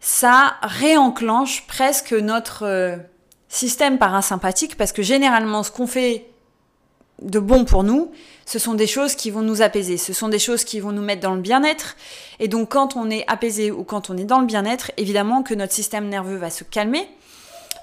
ça 0.00 0.56
réenclenche 0.62 1.66
presque 1.66 2.12
notre 2.12 2.64
euh, 2.64 2.96
système 3.48 3.98
parasympathique 3.98 4.76
parce 4.76 4.92
que 4.92 5.02
généralement 5.02 5.62
ce 5.62 5.70
qu'on 5.70 5.86
fait 5.86 6.26
de 7.22 7.38
bon 7.38 7.64
pour 7.64 7.82
nous, 7.82 8.12
ce 8.44 8.58
sont 8.58 8.74
des 8.74 8.86
choses 8.86 9.14
qui 9.14 9.30
vont 9.30 9.40
nous 9.40 9.62
apaiser, 9.62 9.96
ce 9.96 10.12
sont 10.12 10.28
des 10.28 10.38
choses 10.38 10.64
qui 10.64 10.80
vont 10.80 10.92
nous 10.92 11.02
mettre 11.02 11.22
dans 11.22 11.34
le 11.34 11.40
bien-être. 11.40 11.96
Et 12.38 12.46
donc 12.48 12.70
quand 12.70 12.94
on 12.94 13.10
est 13.10 13.24
apaisé 13.26 13.70
ou 13.70 13.84
quand 13.84 14.10
on 14.10 14.16
est 14.16 14.24
dans 14.24 14.40
le 14.40 14.46
bien-être, 14.46 14.92
évidemment 14.96 15.42
que 15.42 15.54
notre 15.54 15.72
système 15.72 16.08
nerveux 16.08 16.36
va 16.36 16.50
se 16.50 16.62
calmer. 16.62 17.08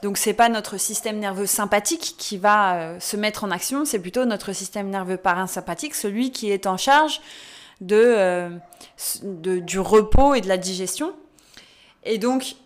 Donc 0.04 0.18
c'est 0.18 0.34
pas 0.34 0.50
notre 0.50 0.78
système 0.78 1.18
nerveux 1.18 1.46
sympathique 1.46 2.16
qui 2.18 2.38
va 2.38 2.76
euh, 2.76 3.00
se 3.00 3.16
mettre 3.16 3.46
en 3.46 3.52
action, 3.52 3.86
c'est 3.86 4.00
plutôt 4.00 4.26
notre 4.26 4.52
système 4.52 4.90
nerveux 4.90 5.16
parasympathique, 5.16 5.96
celui 5.96 6.32
qui 6.32 6.52
est 6.52 6.68
en 6.68 6.76
charge 6.76 7.22
de, 7.80 7.96
euh, 7.96 8.50
de 9.24 9.60
du 9.60 9.80
repos 9.80 10.36
et 10.36 10.42
de 10.42 10.50
la 10.50 10.58
digestion. 10.58 11.14
Et 12.04 12.18
donc, 12.18 12.58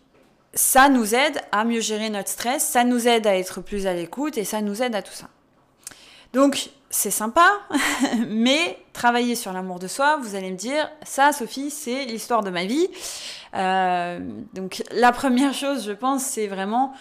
ça 0.56 0.90
nous 0.90 1.14
aide 1.14 1.40
à 1.52 1.64
mieux 1.64 1.80
gérer 1.80 2.10
notre 2.10 2.30
stress, 2.30 2.64
ça 2.64 2.84
nous 2.84 3.08
aide 3.08 3.28
à 3.28 3.38
être 3.38 3.62
plus 3.62 3.86
à 3.86 3.94
l'écoute 3.94 4.40
et 4.40 4.44
ça 4.44 4.62
nous 4.62 4.82
aide 4.82 4.96
à 4.96 5.04
tout 5.04 5.14
ça. 5.14 5.28
Donc, 6.34 6.72
c'est 6.90 7.12
sympa, 7.12 7.48
mais 8.28 8.80
travailler 8.94 9.36
sur 9.36 9.54
l'amour 9.54 9.78
de 9.78 9.88
soi, 9.88 10.18
vous 10.18 10.34
allez 10.34 10.50
me 10.50 10.58
dire, 10.58 10.90
ça, 11.04 11.34
Sophie, 11.34 11.70
c'est 11.70 12.06
l'histoire 12.06 12.42
de 12.42 12.50
ma 12.50 12.66
vie. 12.66 12.88
Euh, 13.54 14.20
donc, 14.54 14.84
la 14.90 15.12
première 15.12 15.54
chose, 15.54 15.86
je 15.86 15.92
pense, 15.92 16.24
c'est 16.24 16.48
vraiment 16.48 16.94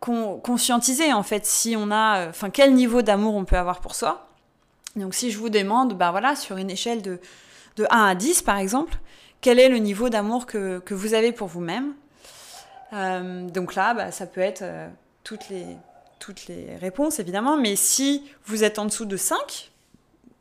conscientiser, 0.00 1.12
en 1.12 1.22
fait, 1.22 1.46
si 1.46 1.76
on 1.76 1.90
a, 1.90 2.28
enfin, 2.28 2.50
quel 2.50 2.74
niveau 2.74 3.02
d'amour 3.02 3.34
on 3.34 3.44
peut 3.44 3.56
avoir 3.56 3.80
pour 3.80 3.94
soi. 3.94 4.28
Donc, 4.96 5.14
si 5.14 5.30
je 5.30 5.38
vous 5.38 5.48
demande, 5.48 5.96
bah 5.96 6.10
voilà, 6.10 6.36
sur 6.36 6.56
une 6.56 6.70
échelle 6.70 7.02
de, 7.02 7.20
de 7.76 7.86
1 7.90 8.04
à 8.04 8.14
10, 8.14 8.42
par 8.42 8.58
exemple, 8.58 8.96
quel 9.40 9.58
est 9.58 9.68
le 9.68 9.78
niveau 9.78 10.08
d'amour 10.08 10.46
que, 10.46 10.82
vous 10.90 11.14
avez 11.14 11.32
pour 11.32 11.48
vous-même. 11.48 11.94
Euh, 12.92 13.48
donc 13.48 13.74
là, 13.74 13.94
bah, 13.94 14.12
ça 14.12 14.26
peut 14.26 14.40
être 14.40 14.62
euh, 14.62 14.88
toutes, 15.24 15.48
les, 15.48 15.66
toutes 16.18 16.46
les 16.46 16.76
réponses, 16.76 17.18
évidemment, 17.18 17.56
mais 17.56 17.76
si 17.76 18.24
vous 18.46 18.64
êtes 18.64 18.78
en 18.78 18.84
dessous 18.86 19.04
de 19.04 19.16
5, 19.16 19.70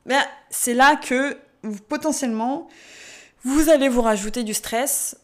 bah, 0.05 0.21
c'est 0.50 0.73
là 0.73 0.95
que 0.95 1.38
potentiellement, 1.89 2.67
vous 3.43 3.69
allez 3.69 3.89
vous 3.89 4.01
rajouter 4.01 4.43
du 4.43 4.53
stress. 4.53 5.17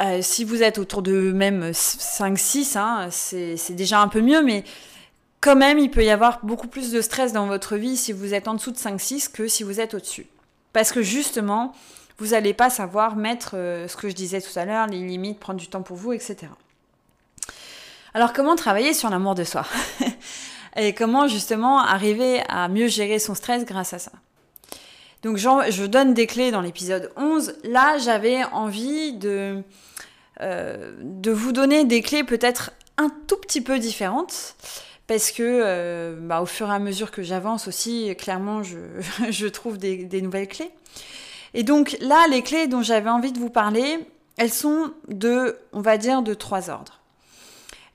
Euh, 0.00 0.20
si 0.22 0.44
vous 0.44 0.62
êtes 0.62 0.78
autour 0.78 1.02
de 1.02 1.32
même 1.32 1.70
5-6, 1.70 2.76
hein, 2.76 3.08
c'est 3.10 3.74
déjà 3.74 4.00
un 4.00 4.08
peu 4.08 4.20
mieux, 4.20 4.42
mais 4.42 4.64
quand 5.40 5.56
même, 5.56 5.78
il 5.78 5.90
peut 5.90 6.04
y 6.04 6.10
avoir 6.10 6.44
beaucoup 6.44 6.68
plus 6.68 6.90
de 6.90 7.00
stress 7.00 7.32
dans 7.32 7.46
votre 7.46 7.76
vie 7.76 7.96
si 7.96 8.12
vous 8.12 8.34
êtes 8.34 8.48
en 8.48 8.54
dessous 8.54 8.72
de 8.72 8.76
5-6 8.76 9.30
que 9.30 9.46
si 9.46 9.62
vous 9.62 9.80
êtes 9.80 9.94
au-dessus. 9.94 10.26
Parce 10.72 10.90
que 10.90 11.02
justement, 11.02 11.72
vous 12.18 12.28
n'allez 12.28 12.54
pas 12.54 12.70
savoir 12.70 13.16
mettre 13.16 13.52
euh, 13.54 13.86
ce 13.86 13.96
que 13.96 14.08
je 14.08 14.14
disais 14.14 14.40
tout 14.40 14.58
à 14.58 14.64
l'heure, 14.64 14.86
les 14.86 14.98
limites, 14.98 15.38
prendre 15.38 15.60
du 15.60 15.68
temps 15.68 15.82
pour 15.82 15.96
vous, 15.96 16.12
etc. 16.12 16.46
Alors 18.14 18.32
comment 18.32 18.56
travailler 18.56 18.94
sur 18.94 19.10
l'amour 19.10 19.34
de 19.34 19.44
soi? 19.44 19.66
Et 20.76 20.94
comment 20.94 21.28
justement 21.28 21.78
arriver 21.78 22.42
à 22.48 22.68
mieux 22.68 22.88
gérer 22.88 23.18
son 23.18 23.34
stress 23.34 23.64
grâce 23.64 23.92
à 23.92 23.98
ça? 23.98 24.12
Donc 25.24 25.38
je 25.38 25.86
donne 25.86 26.12
des 26.12 26.26
clés 26.26 26.50
dans 26.50 26.60
l'épisode 26.60 27.10
11. 27.16 27.54
Là, 27.64 27.96
j'avais 27.96 28.44
envie 28.44 29.14
de, 29.14 29.62
euh, 30.42 30.92
de 31.00 31.30
vous 31.30 31.52
donner 31.52 31.86
des 31.86 32.02
clés 32.02 32.24
peut-être 32.24 32.72
un 32.98 33.08
tout 33.26 33.38
petit 33.38 33.62
peu 33.62 33.78
différentes 33.78 34.54
parce 35.06 35.32
que 35.32 35.42
euh, 35.42 36.14
bah, 36.20 36.42
au 36.42 36.46
fur 36.46 36.70
et 36.70 36.74
à 36.74 36.78
mesure 36.78 37.10
que 37.10 37.22
j'avance 37.22 37.68
aussi, 37.68 38.14
clairement, 38.16 38.62
je, 38.62 38.76
je 39.30 39.46
trouve 39.46 39.78
des, 39.78 40.04
des, 40.04 40.20
nouvelles 40.20 40.46
clés. 40.46 40.70
Et 41.54 41.62
donc 41.62 41.96
là, 42.02 42.26
les 42.28 42.42
clés 42.42 42.66
dont 42.66 42.82
j'avais 42.82 43.10
envie 43.10 43.32
de 43.32 43.38
vous 43.38 43.50
parler, 43.50 44.06
elles 44.36 44.52
sont 44.52 44.92
de, 45.08 45.56
on 45.72 45.80
va 45.80 45.96
dire, 45.96 46.20
de 46.20 46.34
trois 46.34 46.68
ordres. 46.68 47.00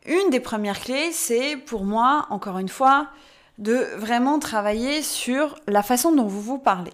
Une 0.07 0.31
des 0.31 0.39
premières 0.39 0.79
clés, 0.79 1.11
c'est 1.11 1.57
pour 1.57 1.85
moi, 1.85 2.25
encore 2.31 2.57
une 2.57 2.69
fois, 2.69 3.09
de 3.59 3.85
vraiment 3.97 4.39
travailler 4.39 5.03
sur 5.03 5.53
la 5.67 5.83
façon 5.83 6.11
dont 6.11 6.25
vous 6.25 6.41
vous 6.41 6.57
parlez. 6.57 6.93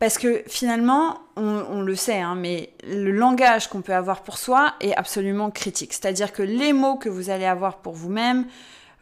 Parce 0.00 0.16
que 0.16 0.42
finalement, 0.46 1.18
on, 1.36 1.82
le 1.82 1.94
sait, 1.94 2.20
hein, 2.20 2.34
mais 2.34 2.70
le 2.88 3.10
langage 3.12 3.68
qu'on 3.68 3.82
peut 3.82 3.94
avoir 3.94 4.22
pour 4.22 4.38
soi 4.38 4.72
est 4.80 4.94
absolument 4.94 5.50
critique. 5.50 5.92
C'est-à-dire 5.92 6.32
que 6.32 6.42
les 6.42 6.72
mots 6.72 6.96
que 6.96 7.10
vous 7.10 7.28
allez 7.28 7.44
avoir 7.44 7.78
pour 7.78 7.92
vous-même 7.92 8.46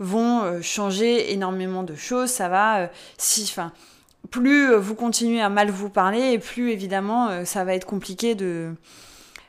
vont 0.01 0.43
euh, 0.43 0.61
changer 0.61 1.33
énormément 1.33 1.85
de 1.85 1.95
choses. 1.95 2.31
Ça 2.31 2.49
va, 2.49 2.81
euh, 2.81 2.87
si, 3.17 3.45
enfin, 3.45 3.71
plus 4.33 4.75
vous 4.75 4.97
continuez 4.97 5.41
à 5.41 5.49
mal 5.49 5.71
vous 5.71 5.89
parler, 5.89 6.33
et 6.33 6.39
plus 6.41 6.73
évidemment, 6.73 7.29
euh, 7.29 7.45
ça 7.45 7.63
va 7.63 7.75
être 7.75 7.87
compliqué 7.87 8.35
de, 8.35 8.73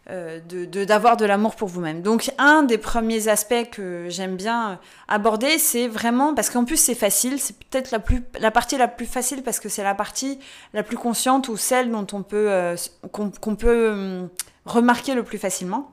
euh, 0.09 0.39
d'avoir 0.85 1.17
de, 1.17 1.25
l'amour 1.25 1.55
pour 1.55 1.67
vous-même. 1.67 2.01
Donc 2.01 2.31
un 2.37 2.63
des 2.63 2.77
premiers 2.77 3.27
aspects 3.27 3.69
que 3.71 4.05
j'aime 4.09 4.35
bien 4.35 4.79
aborder, 5.07 5.59
c'est 5.59 5.87
vraiment 5.87 6.33
parce 6.33 6.49
qu'en 6.49 6.65
plus 6.65 6.77
c'est 6.77 6.95
facile, 6.95 7.39
c'est 7.39 7.55
peut-être 7.59 7.91
la 7.91 7.99
plus 7.99 8.23
la 8.39 8.49
partie 8.49 8.77
la 8.77 8.87
plus 8.87 9.05
facile 9.05 9.43
parce 9.43 9.59
que 9.59 9.69
c'est 9.69 9.83
la 9.83 9.93
partie 9.93 10.39
la 10.73 10.81
plus 10.81 10.97
consciente 10.97 11.47
ou 11.47 11.57
celle 11.57 11.91
dont 11.91 12.07
on 12.13 12.23
peut 12.23 12.49
euh, 12.49 12.75
qu'on 13.11 13.55
peut 13.55 13.91
hum, 13.91 14.29
remarquer 14.65 15.13
le 15.13 15.23
plus 15.23 15.37
facilement. 15.37 15.91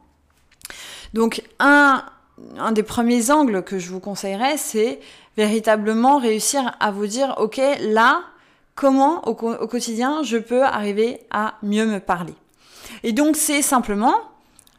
Donc 1.13 1.43
un 1.59 2.03
un 2.59 2.73
des 2.73 2.83
premiers 2.83 3.31
angles 3.31 3.63
que 3.63 3.79
je 3.79 3.91
vous 3.91 4.01
conseillerais, 4.01 4.57
c'est 4.57 4.99
véritablement 5.37 6.19
réussir 6.19 6.75
à 6.81 6.91
vous 6.91 7.07
dire 7.07 7.35
ok 7.39 7.61
là 7.81 8.23
comment 8.75 9.27
au 9.29 9.35
quotidien 9.35 10.23
je 10.23 10.39
peux 10.39 10.63
arriver 10.63 11.21
à 11.31 11.57
mieux 11.63 11.85
me 11.85 12.01
parler. 12.01 12.35
Et 13.03 13.13
donc 13.13 13.37
c'est 13.37 13.63
simplement 13.63 14.15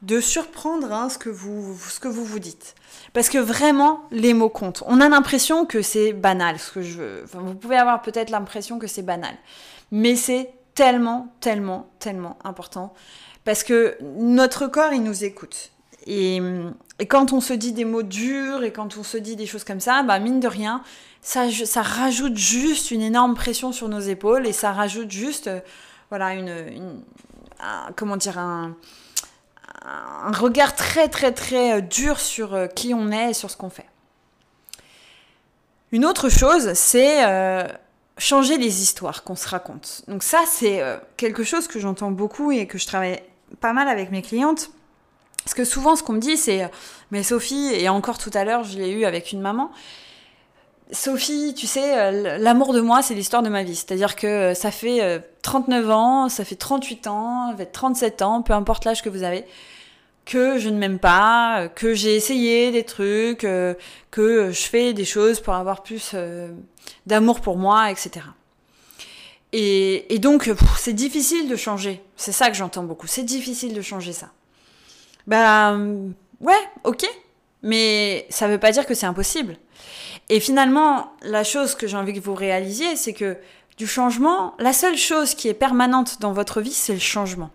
de 0.02 0.20
surprendre 0.20 0.92
hein, 0.92 1.10
ce, 1.10 1.18
que 1.18 1.30
vous, 1.30 1.78
ce 1.90 2.00
que 2.00 2.08
vous 2.08 2.24
vous 2.24 2.40
dites. 2.40 2.76
Parce 3.14 3.30
que 3.30 3.38
vraiment, 3.38 4.04
les 4.12 4.34
mots 4.34 4.50
comptent. 4.50 4.84
On 4.86 5.02
a 5.02 5.10
l'impression 5.10 5.66
que 5.66 5.82
c'est 5.82 6.14
banal, 6.14 6.60
ce 6.60 6.72
que 6.72 6.82
je 6.82 7.26
vous 7.34 7.56
pouvez 7.56 7.78
avoir 7.78 8.02
peut-être 8.02 8.30
l'impression 8.30 8.80
que 8.80 8.88
c'est 8.88 9.02
banal. 9.02 9.34
Mais 9.92 10.16
c'est 10.16 10.52
tellement, 10.76 11.34
tellement, 11.40 11.90
tellement 12.00 12.38
important. 12.44 12.94
Parce 13.44 13.64
que 13.64 13.98
notre 14.02 14.68
corps, 14.68 14.94
il 14.94 15.02
nous 15.02 15.24
écoute. 15.24 15.72
Et, 16.06 16.40
et, 17.00 17.06
quand 17.08 17.34
on 17.34 17.42
se 17.42 17.54
dit 17.54 17.74
des 17.74 17.84
mots 17.84 18.04
durs 18.04 18.64
et 18.64 18.72
quand 18.72 18.98
on 18.98 19.04
se 19.04 19.18
dit 19.18 19.36
des 19.36 19.46
choses 19.46 19.64
comme 19.64 19.80
ça, 19.80 20.04
bah 20.04 20.20
mine 20.20 20.40
de 20.40 20.48
rien, 20.48 20.84
ça, 21.22 21.50
ça 21.52 21.82
rajoute 21.82 22.38
juste 22.38 22.92
une 22.92 23.02
énorme 23.02 23.36
pression 23.36 23.72
sur 23.72 23.90
nos 23.90 24.00
épaules 24.00 24.48
et 24.48 24.54
ça 24.54 24.72
rajoute 24.72 25.12
juste, 25.12 25.48
euh, 25.48 25.60
voilà, 26.10 26.34
une, 26.34 27.02
comment 27.96 28.18
dire, 28.18 28.38
un, 28.38 28.76
regard 30.34 30.76
très 30.76 31.08
très 31.08 31.32
très 31.32 31.78
euh, 31.78 31.82
dur 31.82 32.20
sur 32.20 32.54
euh, 32.54 32.68
qui 32.68 32.94
on 32.94 33.12
est 33.12 33.32
et 33.32 33.34
sur 33.34 33.50
ce 33.50 33.58
qu'on 33.58 33.70
fait. 33.70 33.86
Une 35.92 36.06
autre 36.06 36.30
chose, 36.30 36.74
c'est 36.74 37.26
euh, 37.26 37.66
changer 38.18 38.58
les 38.58 38.82
histoires 38.82 39.24
qu'on 39.24 39.36
se 39.36 39.48
raconte. 39.48 40.04
Donc 40.08 40.24
ça, 40.24 40.40
c'est 40.46 40.84
quelque 41.16 41.44
chose 41.44 41.68
que 41.68 41.80
j'entends 41.80 42.12
beaucoup 42.12 42.52
et 42.52 42.68
que 42.68 42.78
je 42.78 42.86
travaille 42.86 43.22
pas 43.62 43.72
mal 43.72 43.88
avec 43.88 44.12
mes 44.12 44.22
clientes. 44.22 44.70
Parce 45.46 45.54
que 45.54 45.64
souvent, 45.64 45.96
ce 45.96 46.04
qu'on 46.04 46.14
me 46.14 46.20
dit, 46.20 46.36
c'est, 46.36 46.70
mais 47.12 47.24
Sophie, 47.24 47.72
et 47.74 47.88
encore 47.88 48.18
tout 48.18 48.32
à 48.34 48.44
l'heure, 48.44 48.66
je 48.66 48.78
l'ai 48.78 48.90
eu 48.92 49.06
avec 49.06 49.32
une 49.32 49.40
maman, 49.40 49.72
Sophie, 50.92 51.54
tu 51.54 51.68
sais, 51.68 52.00
euh, 52.00 52.38
l'amour 52.38 52.74
de 52.74 52.80
moi, 52.80 53.02
c'est 53.02 53.14
l'histoire 53.14 53.44
de 53.44 53.50
ma 53.50 53.64
vie. 53.64 53.76
C'est-à-dire 53.76 54.16
que 54.16 54.28
euh, 54.28 54.54
ça 54.54 54.72
fait 54.72 55.22
39 55.42 55.86
euh, 55.86 55.92
ans, 55.92 56.30
ça 56.30 56.46
fait 56.46 56.56
38 56.56 57.08
ans, 57.08 57.52
ça 57.52 57.58
fait 57.58 57.66
37 57.66 58.22
ans, 58.22 58.42
peu 58.42 58.54
importe 58.54 58.86
l'âge 58.86 59.02
que 59.02 59.10
vous 59.10 59.24
avez, 59.24 59.44
que 60.26 60.58
je 60.58 60.70
ne 60.70 60.78
m'aime 60.78 61.00
pas, 61.00 61.68
que 61.68 61.94
j'ai 61.94 62.16
essayé 62.16 62.72
des 62.72 62.84
trucs, 62.84 63.46
que 64.12 64.52
je 64.52 64.62
fais 64.62 64.94
des 64.94 65.06
choses 65.06 65.42
pour 65.42 65.54
avoir 65.56 65.84
plus 65.84 66.16
d'amour 67.06 67.42
pour 67.42 67.58
moi, 67.58 67.92
etc. 67.92 68.26
Et, 69.54 70.20
donc, 70.20 70.52
c'est 70.78 70.94
difficile 70.94 71.50
de 71.50 71.56
changer. 71.56 72.02
C'est 72.18 72.34
ça 72.34 72.50
que 72.50 72.56
j'entends 72.56 72.84
beaucoup. 72.84 73.08
C'est 73.08 73.24
difficile 73.24 73.74
de 73.74 73.82
changer 73.82 74.12
ça. 74.14 74.30
Ben, 75.26 76.14
ouais, 76.42 76.60
ok. 76.84 77.06
Mais 77.64 78.26
ça 78.30 78.48
ne 78.48 78.54
veut 78.54 78.60
pas 78.60 78.72
dire 78.72 78.86
que 78.86 78.94
c'est 78.94 79.06
impossible. 79.06 79.58
Et 80.30 80.40
finalement, 80.40 81.12
la 81.22 81.44
chose 81.44 81.76
que 81.76 81.88
j'ai 81.88 81.98
envie 81.98 82.14
que 82.14 82.20
vous 82.20 82.36
réalisiez, 82.36 82.96
c'est 82.96 83.14
que 83.14 83.38
du 83.78 83.88
changement, 83.88 84.56
la 84.60 84.74
seule 84.74 84.98
chose 84.98 85.36
qui 85.36 85.48
est 85.48 85.54
permanente 85.54 86.20
dans 86.20 86.34
votre 86.34 86.62
vie, 86.62 86.74
c'est 86.74 86.94
le 86.94 87.00
changement. 87.00 87.52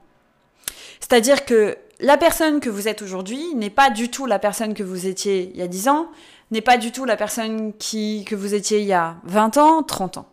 C'est-à-dire 1.01 1.45
que 1.45 1.77
la 2.01 2.17
personne 2.17 2.61
que 2.61 2.71
vous 2.71 2.89
êtes 2.89 3.03
aujourd'hui 3.03 3.55
n'est 3.55 3.71
pas 3.71 3.91
du 3.91 4.09
tout 4.09 4.27
la 4.27 4.39
personne 4.39 4.75
que 4.75 4.83
vous 4.83 5.07
étiez 5.07 5.51
il 5.53 5.59
y 5.59 5.63
a 5.63 5.69
10 5.69 5.89
ans, 5.89 6.09
n'est 6.51 6.61
pas 6.61 6.77
du 6.77 6.93
tout 6.93 7.05
la 7.05 7.17
personne 7.17 7.73
qui, 7.75 8.25
que 8.25 8.35
vous 8.35 8.55
étiez 8.55 8.81
il 8.81 8.87
y 8.87 8.93
a 8.93 9.17
20 9.25 9.57
ans, 9.57 9.83
30 9.83 10.19
ans. 10.19 10.29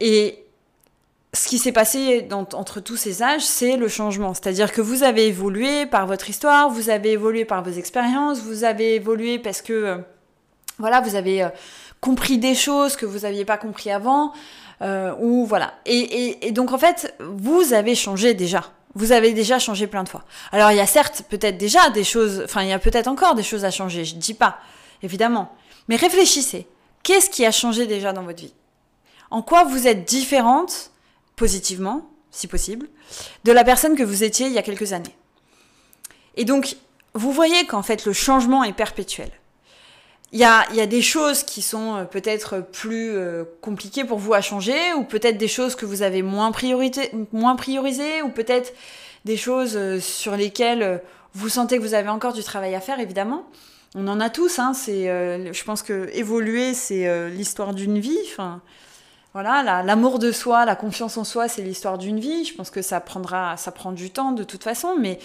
Et 0.00 0.44
ce 1.32 1.48
qui 1.48 1.58
s'est 1.58 1.72
passé 1.72 2.26
entre 2.32 2.80
tous 2.80 2.96
ces 2.96 3.22
âges, 3.22 3.44
c'est 3.44 3.76
le 3.76 3.88
changement. 3.88 4.34
C'est-à-dire 4.34 4.72
que 4.72 4.80
vous 4.80 5.02
avez 5.02 5.26
évolué 5.26 5.86
par 5.86 6.06
votre 6.06 6.28
histoire, 6.28 6.70
vous 6.70 6.90
avez 6.90 7.12
évolué 7.12 7.44
par 7.44 7.62
vos 7.62 7.70
expériences, 7.70 8.40
vous 8.40 8.64
avez 8.64 8.96
évolué 8.96 9.38
parce 9.38 9.62
que 9.62 9.72
euh, 9.72 9.98
voilà, 10.80 11.00
vous 11.00 11.14
avez 11.14 11.42
euh, 11.42 11.48
compris 12.00 12.38
des 12.38 12.54
choses 12.54 12.96
que 12.96 13.06
vous 13.06 13.20
n'aviez 13.20 13.44
pas 13.44 13.58
compris 13.58 13.90
avant, 13.90 14.32
euh, 14.82 15.14
ou 15.20 15.46
voilà. 15.46 15.74
Et, 15.86 16.50
donc 16.52 16.72
en 16.72 16.78
fait, 16.78 17.14
vous 17.20 17.72
avez 17.72 17.94
changé 17.94 18.34
déjà. 18.34 18.64
Vous 18.94 19.12
avez 19.12 19.32
déjà 19.32 19.60
changé 19.60 19.86
plein 19.86 20.02
de 20.02 20.08
fois. 20.08 20.24
Alors 20.50 20.72
il 20.72 20.76
y 20.76 20.80
a 20.80 20.86
certes 20.86 21.22
peut-être 21.28 21.58
déjà 21.58 21.90
des 21.90 22.02
choses, 22.02 22.42
enfin 22.44 22.62
il 22.62 22.68
y 22.68 22.72
a 22.72 22.78
peut-être 22.80 23.06
encore 23.06 23.36
des 23.36 23.44
choses 23.44 23.64
à 23.64 23.70
changer, 23.70 24.04
je 24.04 24.16
ne 24.16 24.20
dis 24.20 24.34
pas, 24.34 24.58
évidemment. 25.02 25.54
Mais 25.88 25.96
réfléchissez. 25.96 26.66
Qu'est-ce 27.04 27.30
qui 27.30 27.46
a 27.46 27.52
changé 27.52 27.86
déjà 27.86 28.12
dans 28.12 28.22
votre 28.22 28.40
vie? 28.40 28.54
En 29.30 29.42
quoi 29.42 29.64
vous 29.64 29.86
êtes 29.86 30.04
différente, 30.04 30.90
positivement, 31.36 32.10
si 32.32 32.48
possible, 32.48 32.88
de 33.44 33.52
la 33.52 33.64
personne 33.64 33.96
que 33.96 34.02
vous 34.02 34.24
étiez 34.24 34.46
il 34.48 34.52
y 34.52 34.58
a 34.58 34.62
quelques 34.62 34.92
années? 34.92 35.16
Et 36.36 36.44
donc, 36.44 36.76
vous 37.14 37.32
voyez 37.32 37.66
qu'en 37.66 37.82
fait 37.82 38.04
le 38.06 38.12
changement 38.12 38.64
est 38.64 38.72
perpétuel. 38.72 39.30
Il 40.32 40.38
y 40.38 40.44
a, 40.44 40.64
y 40.72 40.80
a, 40.80 40.86
des 40.86 41.02
choses 41.02 41.42
qui 41.42 41.60
sont 41.60 41.96
euh, 41.96 42.04
peut-être 42.04 42.60
plus 42.60 43.10
euh, 43.16 43.42
compliquées 43.60 44.04
pour 44.04 44.18
vous 44.18 44.32
à 44.32 44.40
changer, 44.40 44.92
ou 44.96 45.02
peut-être 45.02 45.38
des 45.38 45.48
choses 45.48 45.74
que 45.74 45.84
vous 45.84 46.02
avez 46.02 46.22
moins, 46.22 46.52
priorité, 46.52 47.10
moins 47.32 47.56
priorisées, 47.56 48.22
ou 48.22 48.28
peut-être 48.28 48.72
des 49.24 49.36
choses 49.36 49.76
euh, 49.76 49.98
sur 49.98 50.36
lesquelles 50.36 51.02
vous 51.34 51.48
sentez 51.48 51.78
que 51.78 51.82
vous 51.82 51.94
avez 51.94 52.08
encore 52.08 52.32
du 52.32 52.44
travail 52.44 52.76
à 52.76 52.80
faire, 52.80 53.00
évidemment. 53.00 53.44
On 53.96 54.06
en 54.06 54.20
a 54.20 54.30
tous, 54.30 54.60
hein, 54.60 54.72
c'est, 54.72 55.06
je 55.52 55.64
pense 55.64 55.82
que 55.82 56.08
évoluer, 56.12 56.74
c'est 56.74 57.28
l'histoire 57.28 57.74
d'une 57.74 57.98
vie. 57.98 58.18
Enfin, 58.26 58.60
voilà, 59.32 59.82
l'amour 59.82 60.20
de 60.20 60.30
soi, 60.30 60.64
la 60.64 60.76
confiance 60.76 61.16
en 61.16 61.24
soi, 61.24 61.48
c'est 61.48 61.62
l'histoire 61.62 61.98
d'une 61.98 62.20
vie. 62.20 62.44
Je 62.44 62.54
pense 62.54 62.70
que 62.70 62.82
ça 62.82 63.00
prendra, 63.00 63.56
ça 63.56 63.72
prend 63.72 63.90
du 63.90 64.10
temps 64.10 64.30
de 64.30 64.44
toute 64.44 64.62
façon, 64.62 64.94
mais 64.96 65.18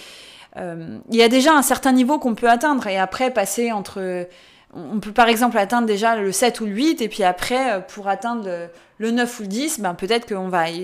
il 0.57 1.15
y 1.15 1.21
a 1.21 1.29
déjà 1.29 1.53
un 1.53 1.61
certain 1.61 1.91
niveau 1.91 2.17
qu'on 2.17 2.33
peut 2.33 2.49
atteindre, 2.49 2.87
et 2.87 2.97
après 2.97 3.29
passer 3.29 3.71
entre 3.71 4.27
on 4.75 4.99
peut 4.99 5.13
par 5.13 5.27
exemple 5.27 5.57
atteindre 5.57 5.87
déjà 5.87 6.15
le 6.15 6.31
7 6.31 6.59
ou 6.61 6.65
le 6.65 6.71
8 6.71 7.01
et 7.01 7.09
puis 7.09 7.23
après 7.23 7.73
euh, 7.73 7.79
pour 7.79 8.07
atteindre 8.07 8.69
le, 8.99 9.11
9 9.11 9.39
ou 9.39 9.43
le 9.43 9.47
10 9.47 9.79
ben 9.79 9.93
peut-être 9.93 10.25
que 10.25 10.35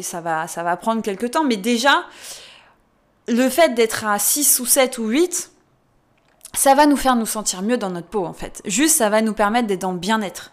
ça 0.02 0.22
va 0.22 0.48
ça 0.48 0.64
va 0.64 0.78
prendre 0.78 1.02
quelques 1.02 1.32
temps. 1.32 1.44
Mais 1.44 1.58
déjà 1.58 2.04
le 3.28 3.50
fait 3.50 3.74
d'être 3.74 4.06
à 4.06 4.18
6 4.18 4.60
ou 4.60 4.66
7 4.66 4.98
ou 4.98 5.08
8 5.08 5.52
ça 6.54 6.76
va 6.76 6.86
nous 6.86 6.98
faire 6.98 7.16
nous 7.16 7.26
sentir 7.26 7.62
mieux 7.62 7.78
dans 7.78 7.90
notre 7.90 8.08
peau 8.08 8.26
en 8.26 8.34
fait. 8.34 8.62
Juste 8.66 8.96
ça 8.96 9.10
va 9.10 9.22
nous 9.22 9.34
permettre 9.34 9.68
d'être 9.68 9.82
dans 9.82 9.94
le 9.94 10.00
bien-être 10.00 10.52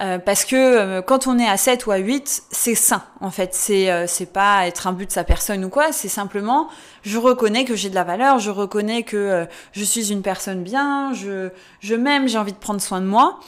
euh, 0.00 0.18
parce 0.18 0.44
que 0.44 0.56
euh, 0.56 1.02
quand 1.02 1.28
on 1.28 1.38
est 1.38 1.48
à 1.48 1.56
7 1.56 1.86
ou 1.86 1.92
à 1.92 1.98
8, 1.98 2.44
c'est 2.50 2.74
sain 2.74 3.04
en 3.20 3.30
fait. 3.30 3.54
C'est 3.54 3.90
euh, 3.92 4.06
c'est 4.08 4.26
pas 4.26 4.66
être 4.66 4.88
un 4.88 4.92
but 4.92 5.06
de 5.06 5.12
sa 5.12 5.22
personne 5.22 5.64
ou 5.64 5.68
quoi, 5.68 5.92
c'est 5.92 6.08
simplement 6.08 6.68
je 7.02 7.16
reconnais 7.16 7.64
que 7.64 7.76
j'ai 7.76 7.90
de 7.90 7.94
la 7.94 8.02
valeur, 8.02 8.40
je 8.40 8.50
reconnais 8.50 9.04
que 9.04 9.46
je 9.72 9.84
suis 9.84 10.10
une 10.10 10.22
personne 10.22 10.62
bien, 10.62 11.12
je 11.12 11.50
je 11.80 11.94
m'aime, 11.94 12.26
j'ai 12.26 12.38
envie 12.38 12.52
de 12.52 12.58
prendre 12.58 12.80
soin 12.80 13.00
de 13.00 13.06
moi. 13.06 13.38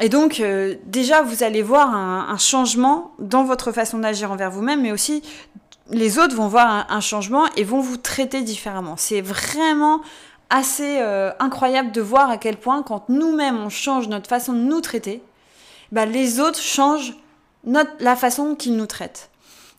Et 0.00 0.08
donc 0.08 0.42
déjà 0.86 1.22
vous 1.22 1.42
allez 1.42 1.62
voir 1.62 1.94
un, 1.94 2.28
un 2.28 2.38
changement 2.38 3.12
dans 3.18 3.44
votre 3.44 3.72
façon 3.72 3.98
d'agir 3.98 4.30
envers 4.30 4.50
vous-même, 4.50 4.82
mais 4.82 4.92
aussi 4.92 5.22
les 5.90 6.18
autres 6.18 6.36
vont 6.36 6.48
voir 6.48 6.70
un, 6.70 6.86
un 6.90 7.00
changement 7.00 7.46
et 7.56 7.64
vont 7.64 7.80
vous 7.80 7.96
traiter 7.96 8.42
différemment. 8.42 8.94
C'est 8.96 9.20
vraiment 9.20 10.00
assez 10.50 11.00
incroyable 11.40 11.92
de 11.92 12.02
voir 12.02 12.30
à 12.30 12.36
quel 12.36 12.56
point 12.58 12.82
quand 12.82 13.08
nous-mêmes 13.08 13.58
on 13.58 13.70
change 13.70 14.08
notre 14.08 14.28
façon 14.28 14.52
de 14.52 14.58
nous 14.58 14.82
traiter, 14.82 15.22
bah, 15.92 16.06
les 16.06 16.40
autres 16.40 16.60
changent 16.60 17.14
notre, 17.64 17.92
la 18.00 18.16
façon 18.16 18.54
qu'ils 18.56 18.76
nous 18.76 18.86
traitent, 18.86 19.30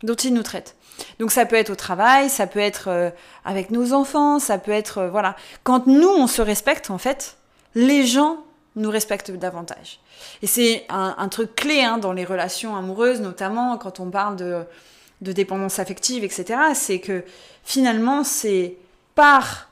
dont 0.04 0.16
ils 0.16 0.34
nous 0.34 0.44
traitent. 0.44 0.76
Donc 1.20 1.32
ça 1.32 1.46
peut 1.46 1.56
être 1.56 1.72
au 1.72 1.76
travail, 1.76 2.30
ça 2.30 2.48
peut 2.48 2.60
être 2.60 2.88
euh, 2.88 3.10
avec 3.46 3.72
nos 3.72 3.94
enfants, 3.94 4.40
ça 4.40 4.58
peut 4.58 4.72
être 4.72 5.00
euh, 5.00 5.10
voilà. 5.10 5.36
Quand 5.64 5.88
nous 5.88 6.08
on 6.08 6.28
se 6.28 6.42
respecte 6.42 6.90
en 6.92 6.98
fait, 6.98 7.38
les 7.76 8.06
gens 8.06 8.38
nous 8.76 8.90
respectent 8.90 9.32
davantage. 9.32 10.00
Et 10.42 10.48
c'est 10.48 10.86
un, 10.90 11.28
truc 11.28 11.56
clé 11.56 11.82
hein, 11.82 11.98
dans 11.98 12.14
les 12.14 12.26
relations 12.26 12.76
amoureuses, 12.76 13.22
notamment 13.22 13.78
quand 13.78 14.00
on 14.00 14.10
parle 14.10 14.36
de, 14.36 14.64
de 15.22 15.32
dépendance 15.32 15.78
affective, 15.80 16.24
etc. 16.24 16.60
C'est 16.74 17.00
que 17.00 17.24
finalement 17.64 18.24
c'est 18.24 18.78
par 19.16 19.70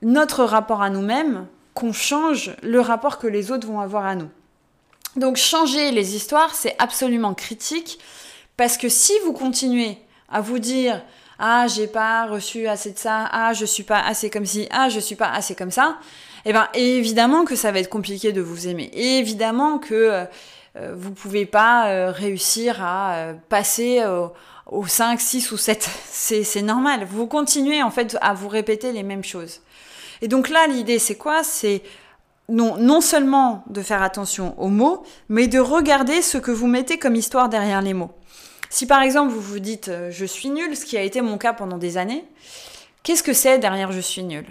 notre 0.00 0.44
rapport 0.44 0.82
à 0.82 0.90
nous-mêmes 0.90 1.46
qu'on 1.74 1.92
change 1.92 2.54
le 2.62 2.80
rapport 2.80 3.18
que 3.18 3.26
les 3.26 3.50
autres 3.50 3.66
vont 3.66 3.80
avoir 3.80 4.06
à 4.06 4.14
nous. 4.14 4.30
Donc 5.16 5.36
changer 5.36 5.90
les 5.90 6.14
histoires, 6.14 6.54
c'est 6.54 6.76
absolument 6.78 7.34
critique 7.34 7.98
parce 8.56 8.76
que 8.76 8.88
si 8.88 9.12
vous 9.24 9.32
continuez 9.32 9.98
à 10.28 10.40
vous 10.40 10.58
dire 10.58 11.02
ah 11.38 11.66
j'ai 11.68 11.86
pas 11.86 12.26
reçu 12.26 12.66
assez 12.66 12.92
de 12.92 12.98
ça, 12.98 13.28
ah 13.30 13.52
je 13.52 13.64
suis 13.64 13.84
pas 13.84 14.00
assez 14.00 14.30
comme 14.30 14.46
ci, 14.46 14.68
ah 14.70 14.88
je 14.88 15.00
suis 15.00 15.14
pas 15.14 15.30
assez 15.30 15.54
comme 15.54 15.70
ça, 15.70 15.98
eh 16.44 16.52
ben 16.52 16.68
évidemment 16.74 17.44
que 17.44 17.56
ça 17.56 17.72
va 17.72 17.78
être 17.78 17.88
compliqué 17.88 18.32
de 18.32 18.40
vous 18.40 18.68
aimer. 18.68 18.90
évidemment 18.92 19.78
que 19.78 19.94
euh, 19.94 20.24
euh, 20.76 20.94
vous 20.96 21.12
pouvez 21.12 21.46
pas 21.46 21.88
euh, 21.88 22.10
réussir 22.10 22.82
à 22.82 23.32
passer 23.48 24.04
au 24.66 24.86
5, 24.86 25.20
6 25.20 25.52
ou 25.52 25.56
7. 25.56 25.88
C'est 26.10 26.62
normal. 26.62 27.06
Vous 27.08 27.26
continuez 27.26 27.82
en 27.82 27.90
fait 27.90 28.16
à 28.20 28.34
vous 28.34 28.48
répéter 28.48 28.92
les 28.92 29.02
mêmes 29.02 29.24
choses. 29.24 29.60
Et 30.20 30.28
donc 30.28 30.48
là, 30.48 30.66
l'idée, 30.66 30.98
c'est 30.98 31.14
quoi? 31.14 31.44
C'est 31.44 31.82
non, 32.48 33.00
seulement 33.00 33.64
de 33.68 33.82
faire 33.82 34.02
attention 34.02 34.58
aux 34.58 34.68
mots, 34.68 35.02
mais 35.28 35.48
de 35.48 35.58
regarder 35.58 36.22
ce 36.22 36.38
que 36.38 36.50
vous 36.50 36.66
mettez 36.66 36.98
comme 36.98 37.14
histoire 37.14 37.48
derrière 37.48 37.82
les 37.82 37.94
mots. 37.94 38.12
Si 38.70 38.86
par 38.86 39.02
exemple 39.02 39.32
vous 39.32 39.40
vous 39.40 39.58
dites 39.60 39.88
euh, 39.88 40.10
je 40.10 40.24
suis 40.24 40.50
nul, 40.50 40.76
ce 40.76 40.84
qui 40.84 40.96
a 40.96 41.02
été 41.02 41.20
mon 41.20 41.38
cas 41.38 41.52
pendant 41.54 41.78
des 41.78 41.96
années, 41.96 42.24
qu'est-ce 43.02 43.22
que 43.22 43.32
c'est 43.32 43.58
derrière 43.58 43.92
je 43.92 44.00
suis 44.00 44.22
nul? 44.22 44.44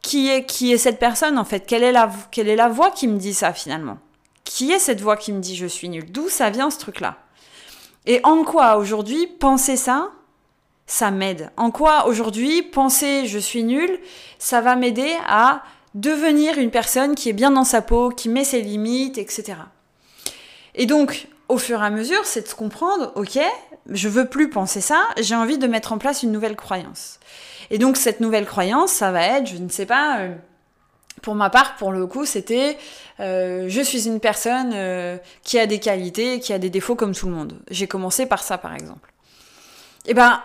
Qui 0.00 0.30
est, 0.30 0.44
qui 0.44 0.72
est 0.72 0.78
cette 0.78 0.98
personne 0.98 1.38
en 1.38 1.44
fait? 1.44 1.66
Quelle 1.66 1.82
est, 1.82 1.92
la, 1.92 2.10
quelle 2.30 2.48
est 2.48 2.56
la 2.56 2.68
voix 2.68 2.90
qui 2.90 3.08
me 3.08 3.18
dit 3.18 3.34
ça 3.34 3.52
finalement? 3.52 3.98
Qui 4.44 4.72
est 4.72 4.78
cette 4.78 5.00
voix 5.00 5.16
qui 5.16 5.32
me 5.32 5.40
dit 5.40 5.56
je 5.56 5.66
suis 5.66 5.88
nul? 5.88 6.10
D'où 6.10 6.28
ça 6.28 6.48
vient 6.48 6.70
ce 6.70 6.78
truc-là? 6.78 7.16
Et 8.06 8.20
en 8.24 8.42
quoi 8.42 8.76
aujourd'hui 8.78 9.26
penser 9.26 9.76
ça, 9.76 10.10
ça 10.86 11.10
m'aide? 11.10 11.50
En 11.58 11.70
quoi 11.70 12.06
aujourd'hui 12.06 12.62
penser 12.62 13.26
je 13.26 13.38
suis 13.38 13.64
nul, 13.64 14.00
ça 14.38 14.62
va 14.62 14.76
m'aider 14.76 15.14
à 15.26 15.62
devenir 16.00 16.58
une 16.58 16.70
personne 16.70 17.14
qui 17.14 17.28
est 17.28 17.34
bien 17.34 17.50
dans 17.50 17.64
sa 17.64 17.82
peau, 17.82 18.10
qui 18.10 18.28
met 18.28 18.44
ses 18.44 18.60
limites, 18.60 19.18
etc. 19.18 19.54
Et 20.74 20.86
donc, 20.86 21.28
au 21.48 21.58
fur 21.58 21.82
et 21.82 21.86
à 21.86 21.90
mesure, 21.90 22.24
c'est 22.24 22.42
de 22.42 22.48
se 22.48 22.54
comprendre, 22.54 23.12
ok, 23.16 23.38
je 23.88 24.08
veux 24.08 24.26
plus 24.26 24.50
penser 24.50 24.80
ça, 24.80 25.02
j'ai 25.18 25.34
envie 25.34 25.58
de 25.58 25.66
mettre 25.66 25.92
en 25.92 25.98
place 25.98 26.22
une 26.22 26.30
nouvelle 26.30 26.56
croyance. 26.56 27.18
Et 27.70 27.78
donc, 27.78 27.96
cette 27.96 28.20
nouvelle 28.20 28.46
croyance, 28.46 28.92
ça 28.92 29.10
va 29.10 29.22
être, 29.22 29.46
je 29.46 29.56
ne 29.56 29.68
sais 29.68 29.86
pas, 29.86 30.20
euh, 30.20 30.34
pour 31.22 31.34
ma 31.34 31.50
part, 31.50 31.76
pour 31.76 31.90
le 31.90 32.06
coup, 32.06 32.24
c'était 32.24 32.78
euh, 33.20 33.66
je 33.68 33.80
suis 33.80 34.06
une 34.06 34.20
personne 34.20 34.72
euh, 34.74 35.18
qui 35.42 35.58
a 35.58 35.66
des 35.66 35.80
qualités, 35.80 36.38
qui 36.38 36.52
a 36.52 36.58
des 36.58 36.70
défauts 36.70 36.94
comme 36.94 37.14
tout 37.14 37.26
le 37.26 37.32
monde. 37.32 37.58
J'ai 37.70 37.88
commencé 37.88 38.26
par 38.26 38.42
ça, 38.42 38.56
par 38.56 38.74
exemple. 38.74 39.12
Et 40.06 40.12
eh 40.12 40.14
ben, 40.14 40.40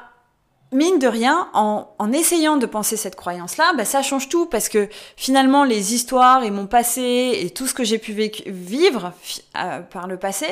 mine 0.74 1.00
de 1.00 1.08
rien, 1.08 1.48
en, 1.54 2.12
essayant 2.12 2.58
de 2.58 2.66
penser 2.66 2.98
cette 2.98 3.16
croyance-là, 3.16 3.74
bah, 3.78 3.86
ça 3.86 4.02
change 4.02 4.30
tout 4.30 4.46
parce 4.46 4.70
que 4.70 4.90
finalement, 5.18 5.64
les 5.64 5.94
histoires 5.94 6.44
et 6.44 6.52
mon 6.52 6.68
passé 6.68 7.40
et 7.42 7.50
tout 7.50 7.68
ce 7.68 7.74
que 7.74 7.84
j'ai 7.84 7.98
pu 7.98 8.14
vivre 8.46 9.14
euh, 9.58 9.80
par 9.80 10.08
le 10.08 10.18
passé, 10.18 10.48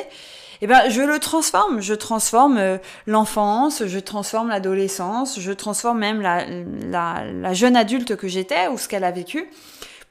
eh 0.64 0.68
ben, 0.68 0.88
je 0.88 1.02
le 1.02 1.18
transforme. 1.18 1.80
Je 1.80 1.92
transforme 1.92 2.56
euh, 2.56 2.78
l'enfance, 3.06 3.84
je 3.86 3.98
transforme 3.98 4.48
l'adolescence, 4.48 5.40
je 5.40 5.52
transforme 5.52 5.98
même 5.98 6.22
la, 6.22 7.52
jeune 7.52 7.76
adulte 7.76 8.16
que 8.16 8.28
j'étais 8.28 8.68
ou 8.68 8.78
ce 8.78 8.88
qu'elle 8.88 9.04
a 9.04 9.10
vécu 9.10 9.50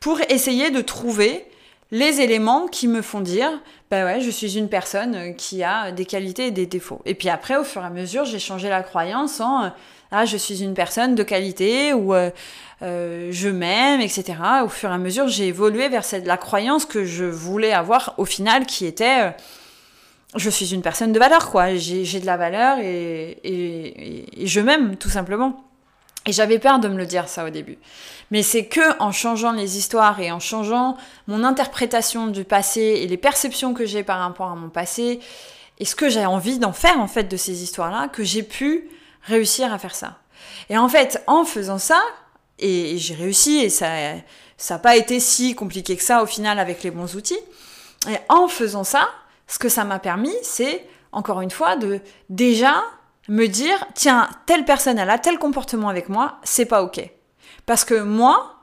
pour 0.02 0.20
essayer 0.30 0.70
de 0.70 0.82
trouver 0.82 1.46
les 1.92 2.20
éléments 2.20 2.68
qui 2.68 2.88
me 2.88 3.02
font 3.02 3.22
dire, 3.22 3.50
bah 3.90 4.04
ouais, 4.06 4.20
je 4.20 4.30
suis 4.30 4.58
une 4.58 4.68
personne 4.68 5.36
qui 5.36 5.64
a 5.64 5.92
des 5.92 6.06
qualités 6.06 6.48
et 6.48 6.52
des 6.52 6.66
défauts. 6.66 7.02
Et 7.06 7.16
puis 7.16 7.30
après, 7.30 7.56
au 7.56 7.64
fur 7.64 7.82
et 7.82 7.86
à 7.86 7.90
mesure, 7.90 8.26
j'ai 8.26 8.40
changé 8.40 8.68
la 8.68 8.84
croyance 8.84 9.40
en, 9.40 9.72
ah, 10.12 10.26
je 10.26 10.36
suis 10.36 10.62
une 10.62 10.74
personne 10.74 11.16
de 11.16 11.24
qualité 11.24 11.94
ou 11.94 12.14
euh, 12.14 12.32
euh, 12.82 13.30
je 13.32 13.48
m'aime, 13.48 14.02
etc. 14.02 14.36
Au 14.64 14.68
fur 14.68 14.90
et 14.90 14.94
à 14.94 14.98
mesure, 14.98 15.28
j'ai 15.30 15.48
évolué 15.48 15.88
vers 15.88 16.04
la 16.26 16.38
croyance 16.38 16.86
que 16.86 17.06
je 17.06 17.24
voulais 17.24 17.72
avoir 17.72 18.14
au 18.18 18.26
final, 18.26 18.66
qui 18.66 18.86
était 18.86 19.22
euh, 19.22 19.32
je 20.36 20.50
suis 20.50 20.74
une 20.74 20.82
personne 20.82 21.14
de 21.14 21.20
valeur, 21.20 21.50
quoi. 21.50 21.76
J'ai 21.76 22.20
de 22.20 22.26
la 22.26 22.38
valeur 22.38 22.80
et, 22.80 23.38
et, 23.44 24.44
et 24.44 24.48
je 24.48 24.60
m'aime, 24.60 24.98
tout 24.98 25.10
simplement. 25.10 25.64
Et 26.26 26.34
j'avais 26.34 26.60
peur 26.60 26.80
de 26.80 26.88
me 26.88 26.98
le 26.98 27.06
dire 27.06 27.28
ça 27.28 27.46
au 27.46 27.50
début. 27.50 27.78
Mais 28.30 28.44
c'est 28.44 28.66
que 28.66 28.98
en 29.02 29.12
changeant 29.12 29.54
les 29.54 29.78
histoires 29.78 30.20
et 30.20 30.32
en 30.32 30.40
changeant 30.40 30.98
mon 31.28 31.44
interprétation 31.44 32.28
du 32.28 32.44
passé 32.44 32.82
et 32.82 33.08
les 33.08 33.18
perceptions 33.18 33.74
que 33.74 33.86
j'ai 33.86 34.04
par 34.04 34.20
rapport 34.20 34.52
à 34.52 34.56
mon 34.56 34.70
passé 34.70 35.20
et 35.80 35.86
ce 35.86 35.96
que 35.96 36.10
j'ai 36.10 36.26
envie 36.26 36.60
d'en 36.60 36.74
faire 36.74 37.00
en 37.00 37.08
fait 37.08 37.24
de 37.24 37.38
ces 37.38 37.64
histoires-là, 37.64 38.08
que 38.08 38.24
j'ai 38.24 38.44
pu 38.44 38.88
réussir 39.24 39.74
à 39.74 39.78
faire 39.78 39.96
ça. 39.96 40.20
Et 40.70 40.78
en 40.78 40.90
fait, 40.90 41.24
en 41.28 41.46
faisant 41.46 41.78
ça, 41.78 42.02
et 42.60 42.98
j'ai 42.98 43.16
réussi, 43.16 43.60
et 43.60 43.70
ça 43.70 43.88
n'a 44.70 44.80
pas 44.80 44.96
été 44.96 45.20
si 45.20 45.56
compliqué 45.56 45.98
que 45.98 46.04
ça 46.04 46.24
au 46.24 46.26
final 46.26 46.60
avec 46.60 46.84
les 46.84 46.92
bons 46.92 47.16
outils, 47.16 47.40
et 48.10 48.18
en 48.30 48.48
faisant 48.48 48.84
ça, 48.84 49.10
ce 49.48 49.60
que 49.60 49.70
ça 49.70 49.84
m'a 49.84 50.00
permis, 50.00 50.36
c'est, 50.44 50.88
encore 51.12 51.42
une 51.42 51.52
fois, 51.52 51.76
de 51.76 52.00
déjà 52.30 52.84
me 53.28 53.48
dire, 53.48 53.86
tiens, 53.94 54.30
telle 54.46 54.66
personne, 54.66 54.98
elle 54.98 55.10
a 55.10 55.20
tel 55.20 55.38
comportement 55.38 55.90
avec 55.90 56.10
moi, 56.10 56.40
c'est 56.44 56.66
pas 56.66 56.84
ok. 56.84 57.02
Parce 57.66 57.86
que 57.86 58.02
moi, 58.02 58.56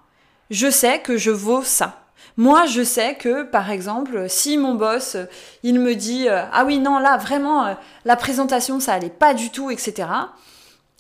je 0.50 0.70
sais 0.70 1.00
que 1.00 1.16
je 1.16 1.30
vaux 1.30 1.62
ça. 1.62 2.04
Moi, 2.38 2.66
je 2.66 2.84
sais 2.84 3.16
que, 3.16 3.42
par 3.42 3.68
exemple, 3.68 4.26
si 4.28 4.58
mon 4.58 4.76
boss, 4.76 5.16
il 5.64 5.80
me 5.80 5.96
dit, 5.96 6.28
euh, 6.28 6.44
ah 6.52 6.64
oui, 6.64 6.78
non, 6.78 7.00
là, 7.00 7.16
vraiment, 7.16 7.66
euh, 7.66 7.74
la 8.04 8.14
présentation, 8.14 8.78
ça 8.78 8.94
allait 8.94 9.10
pas 9.10 9.34
du 9.34 9.50
tout, 9.50 9.72
etc. 9.72 10.08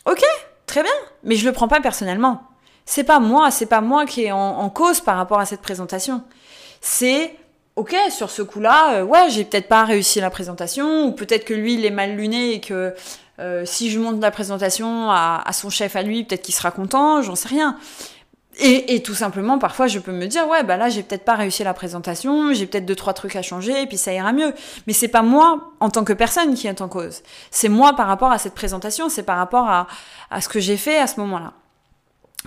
Ok, 0.04 0.24
très 0.66 0.82
bien, 0.82 0.92
mais 1.22 1.36
je 1.36 1.46
le 1.46 1.52
prends 1.52 1.68
pas 1.68 1.80
personnellement. 1.80 2.42
C'est 2.86 3.04
pas 3.04 3.20
moi, 3.20 3.52
c'est 3.52 3.66
pas 3.66 3.80
moi 3.80 4.04
qui 4.04 4.24
est 4.24 4.32
en, 4.32 4.68
cause 4.70 5.00
par 5.00 5.16
rapport 5.16 5.38
à 5.38 5.46
cette 5.46 5.60
présentation. 5.62 6.24
C'est 6.80 7.36
ok, 7.76 7.94
sur 8.10 8.30
ce 8.30 8.42
coup-là, 8.42 8.94
euh, 8.94 9.04
ouais, 9.04 9.30
j'ai 9.30 9.44
peut-être 9.44 9.68
pas 9.68 9.84
réussi 9.84 10.20
la 10.20 10.30
présentation, 10.30 11.06
ou 11.06 11.12
peut-être 11.12 11.44
que 11.44 11.54
lui, 11.54 11.74
il 11.74 11.84
est 11.84 11.90
mal 11.90 12.16
luné 12.16 12.54
et 12.54 12.60
que 12.60 12.92
si 13.64 13.88
je 13.92 14.00
monte 14.00 14.20
la 14.20 14.32
présentation 14.32 15.12
à, 15.12 15.44
son 15.52 15.70
chef 15.70 15.94
à 15.94 16.02
lui, 16.02 16.24
peut-être 16.24 16.42
qu'il 16.42 16.54
sera 16.56 16.72
content, 16.72 17.22
j'en 17.22 17.36
sais 17.36 17.46
rien. 17.46 17.78
Et, 18.60 19.02
tout 19.04 19.14
simplement, 19.14 19.58
parfois, 19.60 19.86
je 19.86 20.00
peux 20.00 20.10
me 20.10 20.26
dire, 20.26 20.48
ouais, 20.48 20.64
bah 20.64 20.76
là, 20.76 20.88
j'ai 20.88 21.04
peut-être 21.04 21.24
pas 21.24 21.36
réussi 21.36 21.62
la 21.62 21.74
présentation, 21.74 22.52
j'ai 22.52 22.66
peut-être 22.66 22.86
deux, 22.86 22.96
trois 22.96 23.12
trucs 23.12 23.36
à 23.36 23.42
changer, 23.42 23.82
et 23.82 23.86
puis 23.86 23.96
ça 23.96 24.12
ira 24.12 24.32
mieux. 24.32 24.52
Mais 24.88 24.92
c'est 24.92 25.06
pas 25.06 25.22
moi, 25.22 25.72
en 25.78 25.90
tant 25.90 26.02
que 26.02 26.12
personne, 26.12 26.54
qui 26.54 26.66
est 26.66 26.80
en 26.80 26.88
cause. 26.88 27.22
C'est 27.52 27.68
moi 27.68 27.92
par 27.94 28.08
rapport 28.08 28.32
à 28.32 28.38
cette 28.38 28.54
présentation, 28.54 29.08
c'est 29.08 29.22
par 29.22 29.38
rapport 29.38 29.68
à, 29.68 29.86
ce 30.40 30.48
que 30.48 30.58
j'ai 30.58 30.76
fait 30.76 30.98
à 30.98 31.06
ce 31.06 31.20
moment-là. 31.20 31.52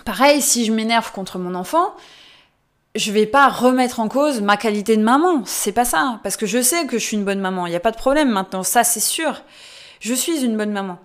Pareil, 0.04 0.42
si 0.42 0.66
je 0.66 0.72
m'énerve 0.72 1.12
contre 1.12 1.38
mon 1.38 1.54
enfant, 1.54 1.94
je 2.94 3.10
vais 3.10 3.26
pas 3.26 3.48
remettre 3.48 3.98
en 3.98 4.08
cause 4.08 4.42
ma 4.42 4.58
qualité 4.58 4.98
de 4.98 5.02
maman. 5.02 5.42
C'est 5.46 5.72
pas 5.72 5.86
ça. 5.86 6.20
Parce 6.22 6.36
que 6.36 6.44
je 6.44 6.60
sais 6.60 6.86
que 6.86 6.98
je 6.98 7.04
suis 7.04 7.16
une 7.16 7.24
bonne 7.24 7.40
maman. 7.40 7.66
Il 7.66 7.70
n'y 7.70 7.76
a 7.76 7.80
pas 7.80 7.90
de 7.90 7.96
problème 7.96 8.28
maintenant. 8.28 8.62
Ça, 8.62 8.84
c'est 8.84 9.00
sûr. 9.00 9.42
Je 10.00 10.12
suis 10.12 10.44
une 10.44 10.58
bonne 10.58 10.72
maman. 10.72 10.98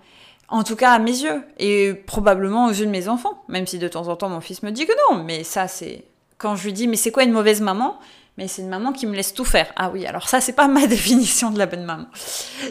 En 0.48 0.64
tout 0.64 0.76
cas, 0.76 0.92
à 0.92 0.98
mes 0.98 1.22
yeux. 1.22 1.42
Et 1.58 1.94
probablement 1.94 2.66
aux 2.66 2.70
yeux 2.70 2.86
de 2.86 2.90
mes 2.90 3.08
enfants. 3.08 3.44
Même 3.48 3.66
si 3.66 3.78
de 3.78 3.88
temps 3.88 4.08
en 4.08 4.16
temps, 4.16 4.28
mon 4.28 4.40
fils 4.40 4.62
me 4.62 4.70
dit 4.70 4.86
que 4.86 5.12
non. 5.12 5.22
Mais 5.24 5.44
ça, 5.44 5.68
c'est. 5.68 6.04
Quand 6.38 6.56
je 6.56 6.64
lui 6.64 6.72
dis, 6.72 6.88
mais 6.88 6.96
c'est 6.96 7.10
quoi 7.10 7.24
une 7.24 7.32
mauvaise 7.32 7.60
maman? 7.60 7.98
Mais 8.36 8.48
c'est 8.48 8.62
une 8.62 8.68
maman 8.68 8.92
qui 8.92 9.06
me 9.06 9.14
laisse 9.14 9.34
tout 9.34 9.44
faire. 9.44 9.72
Ah 9.76 9.90
oui, 9.90 10.06
alors 10.06 10.28
ça, 10.28 10.40
c'est 10.40 10.52
pas 10.52 10.68
ma 10.68 10.86
définition 10.86 11.50
de 11.50 11.58
la 11.58 11.66
bonne 11.66 11.84
maman. 11.84 12.06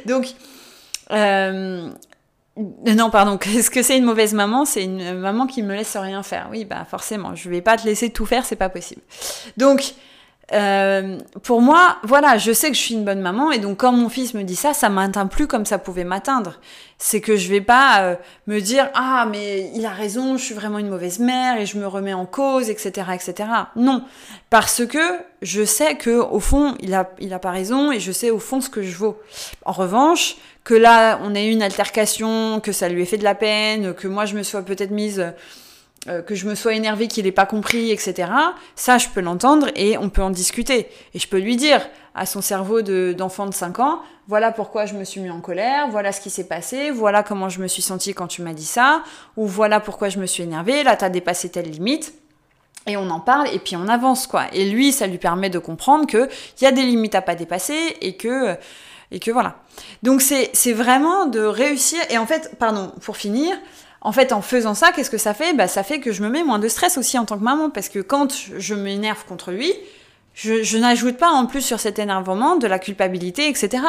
Donc. 0.06 0.34
Euh... 1.12 1.90
Non, 2.58 3.12
pardon. 3.12 3.38
Qu'est-ce 3.42 3.70
que 3.70 3.84
c'est 3.84 3.98
une 3.98 4.06
mauvaise 4.06 4.34
maman? 4.34 4.66
C'est 4.66 4.84
une 4.84 5.13
maman 5.20 5.46
qui 5.46 5.62
me 5.62 5.76
laisse 5.76 5.96
rien 5.96 6.24
faire. 6.24 6.48
Oui, 6.50 6.66
bah 6.66 6.86
forcément. 6.90 7.36
Je 7.36 7.50
vais 7.50 7.62
pas 7.62 7.78
te 7.78 7.86
laisser 7.86 8.10
tout 8.10 8.26
faire, 8.26 8.46
c'est 8.46 8.56
pas 8.56 8.70
possible. 8.70 9.02
Donc, 9.58 9.94
euh, 10.54 11.18
pour 11.44 11.62
moi, 11.62 11.98
voilà, 12.04 12.38
je 12.38 12.54
sais 12.54 12.70
que 12.70 12.76
je 12.76 12.80
suis 12.80 12.94
une 12.94 13.04
bonne 13.04 13.20
maman 13.20 13.52
et 13.52 13.60
donc 13.60 13.80
quand 13.80 13.92
mon 13.92 14.08
fils 14.08 14.34
me 14.34 14.44
dit 14.44 14.56
ça, 14.56 14.74
ça 14.74 14.88
m'atteint 14.88 15.28
plus 15.28 15.46
comme 15.46 15.66
ça 15.66 15.78
pouvait 15.78 16.06
m'atteindre. 16.06 16.60
C'est 16.98 17.20
que 17.20 17.36
je 17.36 17.50
vais 17.50 17.62
pas 17.62 18.02
euh, 18.02 18.16
me 18.48 18.62
dire 18.62 18.90
ah 18.94 19.28
mais 19.30 19.70
il 19.76 19.86
a 19.86 19.90
raison, 19.90 20.38
je 20.38 20.44
suis 20.44 20.56
vraiment 20.56 20.80
une 20.80 20.88
mauvaise 20.88 21.20
mère 21.20 21.60
et 21.60 21.66
je 21.66 21.78
me 21.78 21.86
remets 21.86 22.14
en 22.14 22.26
cause, 22.26 22.70
etc., 22.70 23.08
etc. 23.14 23.50
Non, 23.76 24.04
parce 24.50 24.86
que 24.86 25.00
je 25.42 25.66
sais 25.66 25.96
que 25.96 26.12
au 26.12 26.40
fond 26.40 26.76
il 26.80 26.94
a 26.94 27.10
il 27.20 27.34
a 27.34 27.40
pas 27.40 27.52
raison 27.52 27.92
et 27.92 28.00
je 28.00 28.14
sais 28.14 28.32
au 28.32 28.40
fond 28.40 28.62
ce 28.62 28.70
que 28.70 28.82
je 28.82 28.96
vaux. 28.96 29.20
En 29.66 29.74
revanche, 29.74 30.38
que 30.64 30.74
là 30.74 31.20
on 31.24 31.36
ait 31.36 31.48
eu 31.48 31.52
une 31.52 31.62
altercation, 31.62 32.62
que 32.62 32.72
ça 32.72 32.88
lui 32.88 33.02
ait 33.02 33.06
fait 33.06 33.18
de 33.18 33.26
la 33.26 33.36
peine, 33.36 33.94
que 33.94 34.08
moi 34.08 34.24
je 34.24 34.36
me 34.36 34.44
sois 34.44 34.62
peut-être 34.62 34.92
mise 34.92 35.26
euh, 36.08 36.22
que 36.22 36.36
je 36.36 36.48
me 36.48 36.56
sois 36.56 36.74
énervée 36.74 37.08
qu'il 37.08 37.26
n'ait 37.26 37.32
pas 37.32 37.46
compris, 37.46 37.91
etc. 37.91 38.32
Ça, 38.76 38.98
je 38.98 39.10
peux 39.10 39.22
l'entendre 39.22 39.67
et 39.76 39.98
on 39.98 40.10
peut 40.10 40.22
en 40.22 40.30
discuter. 40.30 40.88
Et 41.13 41.20
je 41.20 41.28
peux 41.28 41.39
lui 41.39 41.56
dire 41.58 41.82
à 42.15 42.26
son 42.26 42.41
cerveau 42.41 42.82
d'enfant 42.82 43.46
de, 43.46 43.54
5 43.54 43.80
ans, 43.80 44.02
voilà 44.28 44.52
pourquoi 44.52 44.86
je 44.86 44.96
me 44.96 45.04
suis 45.04 45.22
mis 45.22 45.30
en 45.30 45.39
colère, 45.39 45.88
voilà 45.89 46.12
ce 46.12 46.20
qui 46.20 46.30
s'est 46.30 46.48
passé, 46.48 46.89
voilà 46.89 47.22
comment 47.24 47.48
je 47.50 47.62
me 47.62 47.67
suis 47.67 47.84
sentie 47.84 48.13
quand 48.13 48.28
tu 48.28 48.41
m'as 48.41 48.54
dit 48.54 48.65
ça, 48.65 49.04
ou 49.36 49.46
voilà 49.46 49.80
pourquoi 49.80 50.10
je 50.10 50.17
me 50.17 50.26
suis 50.26 50.41
énervée, 50.41 50.84
là 50.84 50.96
t'as 50.96 51.10
dépassé 51.10 51.50
telle 51.50 51.70
limite. 51.70 52.13
Et 52.88 52.98
on 52.98 53.10
en 53.10 53.20
parle 53.20 53.50
et 53.54 53.60
puis 53.60 53.76
on 53.76 53.88
avance 53.88 54.28
quoi. 54.28 54.46
Et 54.54 54.70
lui, 54.70 54.93
ça 54.93 55.08
lui 55.08 55.17
permet 55.17 55.50
de 55.50 55.60
comprendre 55.60 56.08
qu'il 56.08 56.28
y 56.62 56.65
a 56.65 56.72
des 56.72 56.84
limites 56.84 57.15
à 57.15 57.22
pas 57.22 57.36
dépasser 57.36 57.98
et 58.02 58.15
que 58.15 58.56
et 59.12 59.20
que 59.20 59.32
voilà. 59.32 59.58
Donc 60.04 60.22
c'est 60.22 60.74
vraiment 60.74 61.26
de 61.26 61.41
réussir. 61.41 62.00
Et 62.10 62.17
en 62.17 62.26
fait, 62.26 62.56
pardon, 62.58 62.93
pour 63.02 63.17
finir, 63.17 63.58
en 64.08 64.13
fait, 64.13 64.32
en 64.32 64.41
faisant 64.41 64.74
ça, 64.74 64.93
qu'est-ce 64.93 65.10
que 65.10 65.17
ça 65.17 65.34
fait? 65.34 65.54
Bah, 65.54 65.67
Ça 65.67 65.84
fait 65.84 66.00
que 66.00 66.13
je 66.13 66.24
me 66.24 66.30
mets 66.30 66.46
moins 66.46 66.60
de 66.60 66.70
stress 66.70 66.98
aussi 66.98 67.20
en 67.20 67.26
tant 67.26 67.38
que 67.38 67.43
maman, 67.43 67.70
parce 67.70 67.89
que 67.89 68.00
quand 68.00 68.34
je 68.58 68.74
m'énerve 68.74 69.26
contre 69.26 69.52
lui, 69.52 69.74
Je, 70.34 70.78
n'ajoute 70.78 71.17
pas 71.17 71.30
en 71.30 71.46
plus 71.46 71.62
sur 71.62 71.80
cet 71.82 72.00
énervement 72.00 72.56
de 72.56 72.67
la 72.67 72.80
culpabilité, 72.80 73.50
etc. 73.50 73.84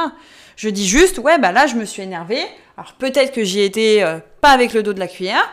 Je 0.57 0.71
dis 0.71 0.89
juste, 0.89 1.19
ouais, 1.19 1.39
bah 1.39 1.53
là, 1.53 1.69
je 1.69 1.77
me 1.77 1.85
suis 1.85 2.03
énervée. 2.03 2.43
Alors 2.77 2.95
peut-être 2.95 3.33
que 3.33 3.45
j'y 3.45 3.61
étais 3.61 3.99
euh, 4.03 4.19
pas 4.41 4.49
avec 4.49 4.73
le 4.73 4.83
dos 4.83 4.93
de 4.93 4.99
la 4.99 5.07
cuillère. 5.07 5.49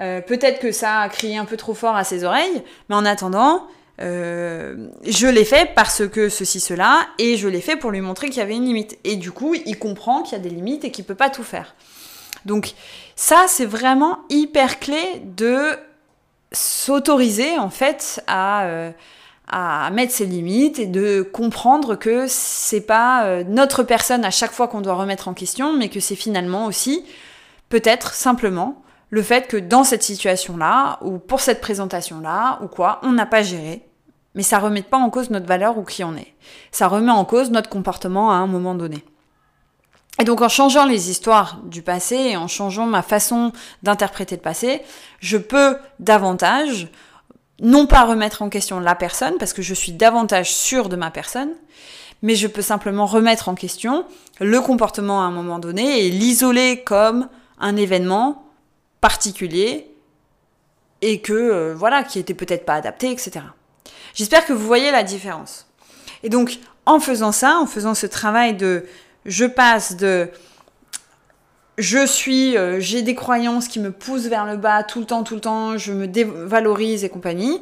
Euh, 0.00 0.20
peut-être 0.22 0.58
que 0.58 0.72
ça 0.72 1.00
a 1.00 1.08
crié 1.08 1.36
un 1.36 1.44
peu 1.44 1.56
trop 1.56 1.74
fort 1.74 1.94
à 1.94 2.02
ses 2.02 2.24
oreilles. 2.24 2.62
Mais 2.88 2.96
en 2.96 3.04
attendant, 3.04 3.68
euh, 4.00 4.88
je 5.06 5.28
l'ai 5.28 5.44
fait 5.44 5.70
parce 5.76 6.08
que 6.08 6.28
ceci, 6.30 6.58
cela, 6.58 7.06
et 7.18 7.36
je 7.36 7.46
l'ai 7.46 7.60
fait 7.60 7.76
pour 7.76 7.92
lui 7.92 8.00
montrer 8.00 8.28
qu'il 8.28 8.38
y 8.38 8.42
avait 8.42 8.56
une 8.56 8.64
limite. 8.64 8.98
Et 9.04 9.14
du 9.16 9.30
coup, 9.30 9.54
il 9.54 9.78
comprend 9.78 10.22
qu'il 10.22 10.36
y 10.36 10.40
a 10.40 10.42
des 10.42 10.50
limites 10.50 10.84
et 10.84 10.90
qu'il 10.90 11.04
peut 11.04 11.14
pas 11.14 11.30
tout 11.30 11.44
faire. 11.44 11.76
Donc 12.46 12.74
ça, 13.16 13.44
c'est 13.48 13.66
vraiment 13.66 14.18
hyper 14.28 14.78
clé 14.78 15.22
de 15.24 15.78
s'autoriser 16.52 17.58
en 17.58 17.70
fait 17.70 18.22
à, 18.26 18.92
à 19.48 19.90
mettre 19.90 20.12
ses 20.12 20.26
limites 20.26 20.78
et 20.78 20.86
de 20.86 21.22
comprendre 21.22 21.96
que 21.96 22.26
c'est 22.28 22.80
pas 22.80 23.24
euh, 23.24 23.44
notre 23.46 23.82
personne 23.82 24.24
à 24.24 24.30
chaque 24.30 24.52
fois 24.52 24.68
qu'on 24.68 24.80
doit 24.80 24.94
remettre 24.94 25.28
en 25.28 25.34
question, 25.34 25.76
mais 25.76 25.88
que 25.88 26.00
c'est 26.00 26.16
finalement 26.16 26.66
aussi 26.66 27.04
peut-être 27.68 28.14
simplement 28.14 28.82
le 29.10 29.22
fait 29.22 29.46
que 29.46 29.56
dans 29.56 29.84
cette 29.84 30.02
situation-là, 30.02 30.98
ou 31.02 31.18
pour 31.18 31.40
cette 31.40 31.60
présentation-là, 31.60 32.58
ou 32.62 32.66
quoi, 32.66 32.98
on 33.02 33.12
n'a 33.12 33.26
pas 33.26 33.42
géré. 33.42 33.86
Mais 34.34 34.42
ça 34.42 34.58
remet 34.58 34.82
pas 34.82 34.96
en 34.96 35.10
cause 35.10 35.30
notre 35.30 35.46
valeur 35.46 35.78
ou 35.78 35.84
qui 35.84 36.02
on 36.02 36.16
est. 36.16 36.34
Ça 36.72 36.88
remet 36.88 37.12
en 37.12 37.24
cause 37.24 37.52
notre 37.52 37.68
comportement 37.70 38.32
à 38.32 38.34
un 38.34 38.48
moment 38.48 38.74
donné. 38.74 39.04
Et 40.20 40.24
donc 40.24 40.42
en 40.42 40.48
changeant 40.48 40.86
les 40.86 41.10
histoires 41.10 41.60
du 41.64 41.82
passé 41.82 42.16
et 42.16 42.36
en 42.36 42.46
changeant 42.46 42.86
ma 42.86 43.02
façon 43.02 43.52
d'interpréter 43.82 44.36
le 44.36 44.42
passé, 44.42 44.82
je 45.20 45.36
peux 45.36 45.76
davantage 45.98 46.88
non 47.60 47.86
pas 47.86 48.04
remettre 48.04 48.42
en 48.42 48.48
question 48.48 48.80
la 48.80 48.94
personne, 48.94 49.34
parce 49.38 49.52
que 49.52 49.62
je 49.62 49.74
suis 49.74 49.92
davantage 49.92 50.52
sûre 50.52 50.88
de 50.88 50.96
ma 50.96 51.10
personne, 51.10 51.50
mais 52.22 52.34
je 52.34 52.46
peux 52.46 52.62
simplement 52.62 53.06
remettre 53.06 53.48
en 53.48 53.54
question 53.54 54.06
le 54.40 54.60
comportement 54.60 55.22
à 55.22 55.26
un 55.26 55.30
moment 55.30 55.58
donné 55.58 56.04
et 56.04 56.10
l'isoler 56.10 56.82
comme 56.84 57.28
un 57.58 57.76
événement 57.76 58.44
particulier 59.00 59.90
et 61.02 61.20
que, 61.20 61.32
euh, 61.32 61.74
voilà, 61.76 62.02
qui 62.02 62.18
était 62.18 62.34
peut-être 62.34 62.64
pas 62.64 62.74
adapté, 62.74 63.10
etc. 63.10 63.40
J'espère 64.14 64.46
que 64.46 64.52
vous 64.52 64.66
voyez 64.66 64.90
la 64.90 65.02
différence. 65.02 65.66
Et 66.22 66.28
donc, 66.28 66.58
en 66.86 67.00
faisant 67.00 67.32
ça, 67.32 67.58
en 67.58 67.66
faisant 67.66 67.94
ce 67.94 68.06
travail 68.06 68.54
de 68.54 68.86
je 69.24 69.44
passe 69.44 69.96
de 69.96 70.30
je 71.76 72.06
suis, 72.06 72.56
euh, 72.56 72.78
j'ai 72.78 73.02
des 73.02 73.14
croyances 73.14 73.68
qui 73.68 73.80
me 73.80 73.90
poussent 73.90 74.26
vers 74.26 74.46
le 74.46 74.56
bas 74.56 74.84
tout 74.84 75.00
le 75.00 75.06
temps, 75.06 75.24
tout 75.24 75.34
le 75.34 75.40
temps, 75.40 75.76
je 75.76 75.92
me 75.92 76.06
dévalorise 76.06 77.04
et 77.04 77.08
compagnie, 77.08 77.60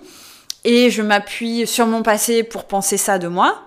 et 0.65 0.91
je 0.91 1.03
m'appuie 1.03 1.67
sur 1.67 1.87
mon 1.87 2.03
passé 2.03 2.43
pour 2.43 2.65
penser 2.65 2.97
ça 2.97 3.19
de 3.19 3.29
moi. 3.29 3.63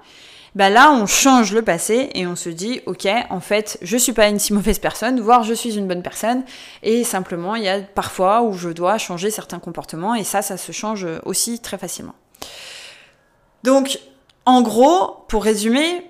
Bah 0.54 0.70
là, 0.70 0.92
on 0.92 1.06
change 1.06 1.52
le 1.52 1.64
passé 1.64 2.12
et 2.14 2.28
on 2.28 2.38
se 2.38 2.48
dit, 2.48 2.80
ok, 2.86 3.08
en 3.30 3.42
fait, 3.42 3.78
je 3.82 3.98
suis 3.98 4.14
pas 4.14 4.30
une 4.30 4.40
si 4.40 4.54
mauvaise 4.54 4.80
personne, 4.80 5.20
voire 5.20 5.44
je 5.44 5.54
suis 5.54 5.78
une 5.78 5.88
bonne 5.88 6.04
personne, 6.04 6.44
et 6.82 7.04
simplement, 7.04 7.56
il 7.56 7.64
y 7.64 7.70
a 7.70 7.82
parfois 7.82 8.44
où 8.44 8.54
je 8.54 8.70
dois 8.70 8.98
changer 8.98 9.32
certains 9.32 9.60
comportements, 9.60 10.16
et 10.16 10.24
ça, 10.24 10.42
ça 10.42 10.56
se 10.58 10.72
change 10.72 11.08
aussi 11.26 11.60
très 11.60 11.78
facilement. 11.78 12.16
Donc, 13.64 14.00
en 14.46 14.62
gros, 14.62 15.26
pour 15.28 15.44
résumer, 15.44 16.06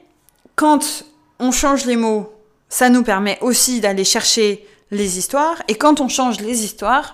quand 0.56 1.06
on 1.40 1.52
change 1.52 1.86
les 1.86 1.96
mots 1.96 2.36
ça 2.70 2.90
nous 2.90 3.04
permet 3.04 3.38
aussi 3.42 3.80
d'aller 3.80 4.04
chercher 4.04 4.68
les 4.92 5.18
histoires. 5.18 5.62
Et 5.68 5.76
quand 5.76 6.02
on 6.02 6.08
change 6.08 6.40
les 6.42 6.64
histoires, 6.64 7.14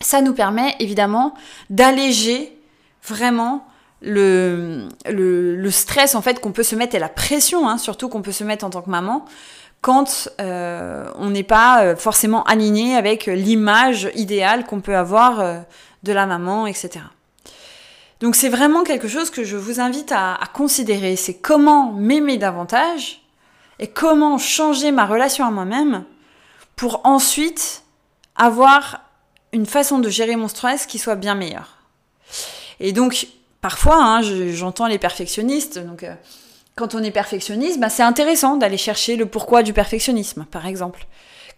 ça 0.00 0.20
nous 0.20 0.34
permet 0.34 0.74
évidemment 0.78 1.34
d'alléger 1.68 2.58
vraiment 3.06 3.66
le, 4.02 4.88
stress 5.70 6.14
en 6.14 6.22
fait 6.22 6.40
qu'on 6.40 6.52
peut 6.52 6.62
se 6.62 6.74
mettre 6.74 6.94
et 6.94 6.98
la 6.98 7.08
pression 7.08 7.68
hein, 7.68 7.76
surtout 7.78 8.08
qu'on 8.08 8.22
peut 8.22 8.32
se 8.32 8.44
mettre 8.44 8.64
en 8.64 8.70
tant 8.70 8.80
que 8.82 8.90
maman 8.90 9.26
quand 9.82 10.28
euh, 10.40 11.08
on 11.16 11.30
n'est 11.30 11.42
pas 11.42 11.84
euh, 11.84 11.96
forcément 11.96 12.42
aligné 12.44 12.96
avec 12.96 13.26
l'image 13.26 14.10
idéale 14.14 14.64
qu'on 14.64 14.80
peut 14.80 14.96
avoir 14.96 15.40
euh, 15.40 15.60
de 16.02 16.12
la 16.12 16.26
maman, 16.26 16.66
etc. 16.66 17.04
Donc 18.20 18.34
c'est 18.34 18.48
vraiment 18.48 18.82
quelque 18.82 19.08
chose 19.08 19.30
que 19.30 19.44
je 19.44 19.56
vous 19.56 19.80
invite 19.80 20.12
à 20.12 20.38
considérer, 20.52 21.16
c'est 21.16 21.34
comment 21.34 21.92
m'aimer 21.92 22.36
davantage 22.36 23.19
et 23.80 23.88
comment 23.88 24.38
changer 24.38 24.92
ma 24.92 25.06
relation 25.06 25.44
à 25.44 25.50
moi-même 25.50 26.04
pour 26.76 27.00
ensuite 27.04 27.82
avoir 28.36 29.00
une 29.52 29.66
façon 29.66 29.98
de 29.98 30.08
gérer 30.08 30.36
mon 30.36 30.48
stress 30.48 30.86
qui 30.86 30.98
soit 30.98 31.16
bien 31.16 31.34
meilleure. 31.34 31.78
Et 32.78 32.92
donc, 32.92 33.26
parfois, 33.60 33.96
hein, 33.96 34.20
j'entends 34.22 34.86
les 34.86 34.98
perfectionnistes, 34.98 35.78
donc 35.78 36.04
euh, 36.04 36.14
quand 36.76 36.94
on 36.94 37.02
est 37.02 37.10
perfectionniste, 37.10 37.80
bah, 37.80 37.88
c'est 37.88 38.02
intéressant 38.02 38.56
d'aller 38.56 38.76
chercher 38.76 39.16
le 39.16 39.26
pourquoi 39.26 39.62
du 39.62 39.72
perfectionnisme, 39.72 40.44
par 40.50 40.66
exemple. 40.66 41.06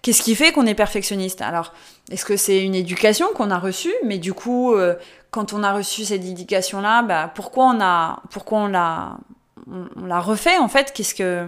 Qu'est-ce 0.01 0.23
qui 0.23 0.35
fait 0.35 0.53
qu'on 0.53 0.67
est 0.67 0.75
perfectionniste? 0.75 1.43
Alors, 1.43 1.73
est-ce 2.11 2.25
que 2.25 2.37
c'est 2.37 2.65
une 2.65 2.75
éducation 2.75 3.27
qu'on 3.35 3.51
a 3.51 3.59
reçue? 3.59 3.95
Mais 4.05 4.19
du 4.19 4.33
coup, 4.33 4.75
euh, 4.75 4.95
quand 5.31 5.53
on 5.53 5.63
a 5.63 5.73
reçu 5.73 6.05
cette 6.05 6.25
éducation-là, 6.25 7.03
bah, 7.03 7.31
pourquoi 7.35 7.67
on 7.67 7.81
a, 7.81 8.23
pourquoi 8.31 8.59
on 8.59 8.67
l'a, 8.69 9.17
on 9.69 10.07
l'a 10.07 10.21
refait 10.21 10.59
en 10.59 10.69
fait? 10.69 10.93
Qu'est-ce 10.93 11.15
que 11.15 11.47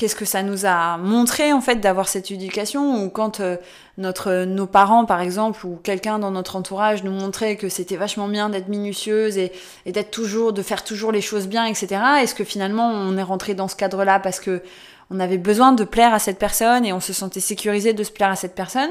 qu'est-ce 0.00 0.16
que 0.16 0.24
ça 0.24 0.42
nous 0.42 0.64
a 0.64 0.96
montré 0.96 1.52
en 1.52 1.60
fait 1.60 1.76
d'avoir 1.76 2.08
cette 2.08 2.30
éducation 2.30 3.04
ou 3.04 3.10
quand 3.10 3.40
euh, 3.40 3.58
notre 3.98 4.44
nos 4.44 4.66
parents 4.66 5.04
par 5.04 5.20
exemple 5.20 5.66
ou 5.66 5.78
quelqu'un 5.82 6.18
dans 6.18 6.30
notre 6.30 6.56
entourage 6.56 7.04
nous 7.04 7.12
montrait 7.12 7.56
que 7.56 7.68
c'était 7.68 7.96
vachement 7.96 8.26
bien 8.26 8.48
d'être 8.48 8.68
minutieuse 8.68 9.36
et, 9.36 9.52
d'être 9.84 10.10
toujours 10.10 10.54
de 10.54 10.62
faire 10.62 10.84
toujours 10.84 11.12
les 11.12 11.20
choses 11.20 11.48
bien 11.48 11.66
etc 11.66 12.00
est-ce 12.22 12.34
que 12.34 12.44
finalement 12.44 12.88
on 12.88 13.18
est 13.18 13.22
rentré 13.22 13.52
dans 13.52 13.68
ce 13.68 13.76
cadre 13.76 14.02
là 14.04 14.18
parce 14.18 14.40
que 14.40 14.62
on 15.10 15.20
avait 15.20 15.38
besoin 15.38 15.72
de 15.72 15.84
plaire 15.84 16.14
à 16.14 16.18
cette 16.18 16.38
personne 16.38 16.86
et 16.86 16.94
on 16.94 17.00
se 17.00 17.12
sentait 17.12 17.40
sécurisé 17.40 17.92
de 17.92 18.04
se 18.04 18.12
plaire 18.12 18.30
à 18.30 18.36
cette 18.36 18.54
personne? 18.54 18.90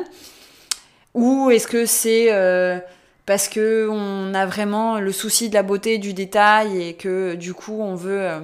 Ou 1.15 1.49
est-ce 1.49 1.67
que 1.67 1.85
c'est 1.85 2.27
euh, 2.31 2.77
parce 3.25 3.47
que 3.47 3.87
on 3.89 4.33
a 4.33 4.45
vraiment 4.45 4.99
le 4.99 5.11
souci 5.11 5.49
de 5.49 5.53
la 5.53 5.63
beauté 5.63 5.97
du 5.97 6.13
détail 6.13 6.81
et 6.81 6.93
que 6.93 7.35
du 7.35 7.53
coup 7.53 7.81
on 7.81 7.95
veut 7.95 8.21
euh, 8.21 8.39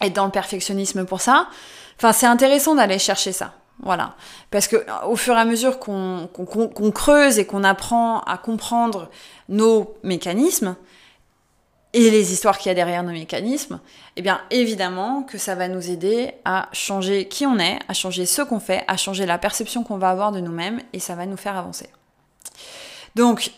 être 0.00 0.14
dans 0.14 0.26
le 0.26 0.32
perfectionnisme 0.32 1.06
pour 1.06 1.20
ça? 1.20 1.48
Enfin, 1.98 2.12
c'est 2.12 2.26
intéressant 2.26 2.74
d'aller 2.74 2.98
chercher 2.98 3.32
ça. 3.32 3.54
Voilà. 3.82 4.14
Parce 4.50 4.68
que 4.68 4.84
au 5.06 5.16
fur 5.16 5.34
et 5.34 5.40
à 5.40 5.44
mesure 5.44 5.78
qu'on 5.78 6.28
creuse 6.94 7.38
et 7.38 7.46
qu'on 7.46 7.64
apprend 7.64 8.20
à 8.20 8.38
comprendre 8.38 9.10
nos 9.48 9.96
mécanismes 10.02 10.76
et 11.92 12.10
les 12.10 12.32
histoires 12.32 12.58
qu'il 12.58 12.68
y 12.68 12.72
a 12.72 12.74
derrière 12.74 13.02
nos 13.02 13.12
mécanismes, 13.12 13.80
eh 14.16 14.22
bien 14.22 14.40
évidemment 14.50 15.22
que 15.22 15.38
ça 15.38 15.54
va 15.54 15.68
nous 15.68 15.90
aider 15.90 16.32
à 16.44 16.68
changer 16.72 17.28
qui 17.28 17.46
on 17.46 17.58
est, 17.58 17.78
à 17.88 17.94
changer 17.94 18.26
ce 18.26 18.42
qu'on 18.42 18.60
fait, 18.60 18.84
à 18.88 18.96
changer 18.96 19.24
la 19.26 19.38
perception 19.38 19.82
qu'on 19.82 19.98
va 19.98 20.10
avoir 20.10 20.32
de 20.32 20.40
nous-mêmes 20.40 20.80
et 20.92 20.98
ça 20.98 21.14
va 21.14 21.26
nous 21.26 21.36
faire 21.36 21.56
avancer. 21.56 21.88
Donc, 23.14 23.50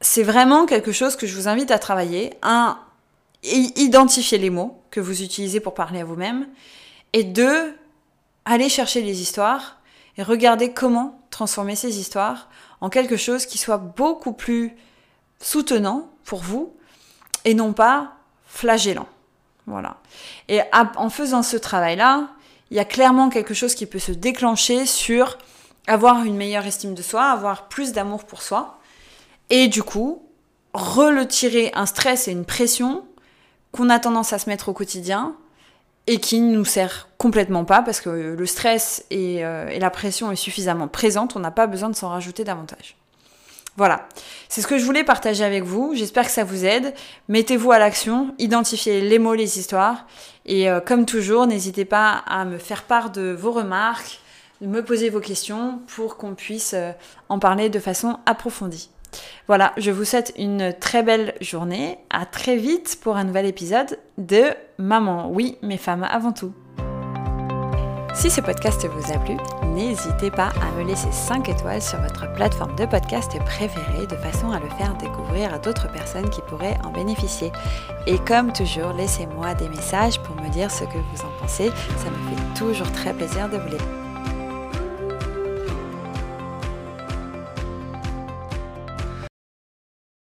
c'est 0.00 0.22
vraiment 0.22 0.66
quelque 0.66 0.92
chose 0.92 1.16
que 1.16 1.26
je 1.26 1.34
vous 1.34 1.48
invite 1.48 1.70
à 1.70 1.78
travailler. 1.78 2.34
Un, 2.42 2.78
identifier 3.42 4.38
les 4.38 4.50
mots 4.50 4.80
que 4.90 5.00
vous 5.00 5.22
utilisez 5.22 5.60
pour 5.60 5.74
parler 5.74 6.00
à 6.00 6.04
vous-même. 6.04 6.46
Et 7.12 7.24
deux, 7.24 7.74
aller 8.46 8.70
chercher 8.70 9.02
les 9.02 9.20
histoires 9.20 9.76
et 10.16 10.22
regarder 10.22 10.72
comment 10.72 11.20
transformer 11.30 11.76
ces 11.76 11.98
histoires 11.98 12.48
en 12.80 12.88
quelque 12.88 13.18
chose 13.18 13.44
qui 13.44 13.58
soit 13.58 13.76
beaucoup 13.76 14.32
plus 14.32 14.74
soutenant 15.40 16.08
pour 16.24 16.40
vous 16.40 16.74
et 17.44 17.52
non 17.52 17.74
pas 17.74 18.14
flagellant. 18.46 19.08
Voilà. 19.66 19.96
Et 20.48 20.60
en 20.72 21.10
faisant 21.10 21.42
ce 21.42 21.56
travail-là, 21.56 22.28
il 22.70 22.76
y 22.76 22.80
a 22.80 22.84
clairement 22.84 23.28
quelque 23.28 23.52
chose 23.52 23.74
qui 23.74 23.84
peut 23.84 23.98
se 23.98 24.12
déclencher 24.12 24.86
sur 24.86 25.36
avoir 25.86 26.24
une 26.24 26.36
meilleure 26.36 26.66
estime 26.66 26.94
de 26.94 27.02
soi, 27.02 27.24
avoir 27.24 27.68
plus 27.68 27.92
d'amour 27.92 28.24
pour 28.24 28.42
soi, 28.42 28.78
et 29.50 29.68
du 29.68 29.82
coup, 29.82 30.22
retirer 30.72 31.70
un 31.74 31.86
stress 31.86 32.28
et 32.28 32.32
une 32.32 32.44
pression 32.44 33.04
qu'on 33.72 33.90
a 33.90 33.98
tendance 33.98 34.32
à 34.32 34.38
se 34.38 34.48
mettre 34.48 34.68
au 34.68 34.72
quotidien 34.72 35.36
et 36.06 36.18
qui 36.18 36.40
ne 36.40 36.54
nous 36.54 36.64
sert 36.64 37.08
complètement 37.18 37.64
pas 37.64 37.82
parce 37.82 38.00
que 38.00 38.10
le 38.10 38.46
stress 38.46 39.04
euh, 39.12 39.68
et, 39.68 39.78
la 39.78 39.90
pression 39.90 40.30
est 40.30 40.36
suffisamment 40.36 40.88
présente, 40.88 41.36
on 41.36 41.40
n'a 41.40 41.50
pas 41.50 41.66
besoin 41.66 41.90
de 41.90 41.96
s'en 41.96 42.08
rajouter 42.08 42.44
davantage. 42.44 42.96
Voilà, 43.76 44.08
c'est 44.48 44.62
ce 44.62 44.66
que 44.66 44.78
je 44.78 44.84
voulais 44.84 45.04
partager 45.04 45.44
avec 45.44 45.62
vous, 45.62 45.92
j'espère 45.94 46.24
que 46.24 46.30
ça 46.30 46.44
vous 46.44 46.64
aide. 46.64 46.94
Mettez-vous 47.28 47.72
à 47.72 47.78
l'action, 47.78 48.34
identifiez 48.38 49.02
les 49.02 49.18
mots, 49.18 49.34
les 49.34 49.58
histoires, 49.58 50.06
et 50.46 50.70
euh, 50.70 50.80
comme 50.80 51.04
toujours, 51.04 51.46
n'hésitez 51.46 51.84
pas 51.84 52.22
à 52.26 52.46
me 52.46 52.56
faire 52.56 52.84
part 52.84 53.10
de 53.10 53.36
vos 53.38 53.52
remarques, 53.52 54.20
de 54.62 54.66
me 54.66 54.82
poser 54.82 55.10
vos 55.10 55.20
questions 55.20 55.80
pour 55.88 56.16
qu'on 56.16 56.34
puisse 56.34 56.72
euh, 56.72 56.92
en 57.28 57.38
parler 57.38 57.68
de 57.68 57.78
façon 57.78 58.18
approfondie. 58.24 58.88
Voilà, 59.46 59.72
je 59.76 59.90
vous 59.90 60.04
souhaite 60.04 60.32
une 60.36 60.74
très 60.78 61.02
belle 61.02 61.34
journée. 61.40 61.98
À 62.10 62.26
très 62.26 62.56
vite 62.56 62.98
pour 63.00 63.16
un 63.16 63.24
nouvel 63.24 63.46
épisode 63.46 63.98
de 64.18 64.42
Maman, 64.78 65.30
oui, 65.30 65.58
mes 65.62 65.78
femmes 65.78 66.06
avant 66.10 66.32
tout. 66.32 66.52
Si 68.16 68.30
ce 68.30 68.40
podcast 68.40 68.86
vous 68.86 69.12
a 69.12 69.18
plu, 69.18 69.36
n'hésitez 69.74 70.30
pas 70.30 70.48
à 70.48 70.78
me 70.78 70.84
laisser 70.84 71.12
5 71.12 71.50
étoiles 71.50 71.82
sur 71.82 72.00
votre 72.00 72.32
plateforme 72.32 72.74
de 72.74 72.86
podcast 72.86 73.38
préférée 73.44 74.06
de 74.06 74.16
façon 74.16 74.52
à 74.52 74.58
le 74.58 74.70
faire 74.70 74.96
découvrir 74.96 75.52
à 75.52 75.58
d'autres 75.58 75.92
personnes 75.92 76.30
qui 76.30 76.40
pourraient 76.48 76.78
en 76.82 76.92
bénéficier. 76.92 77.52
Et 78.06 78.18
comme 78.18 78.54
toujours, 78.54 78.94
laissez-moi 78.94 79.52
des 79.54 79.68
messages 79.68 80.18
pour 80.22 80.34
me 80.36 80.48
dire 80.48 80.70
ce 80.70 80.84
que 80.84 80.96
vous 80.96 81.26
en 81.26 81.40
pensez, 81.42 81.70
ça 81.98 82.10
me 82.10 82.30
fait 82.30 82.58
toujours 82.58 82.90
très 82.92 83.12
plaisir 83.12 83.50
de 83.50 83.58
vous 83.58 83.68
lire. 83.68 84.05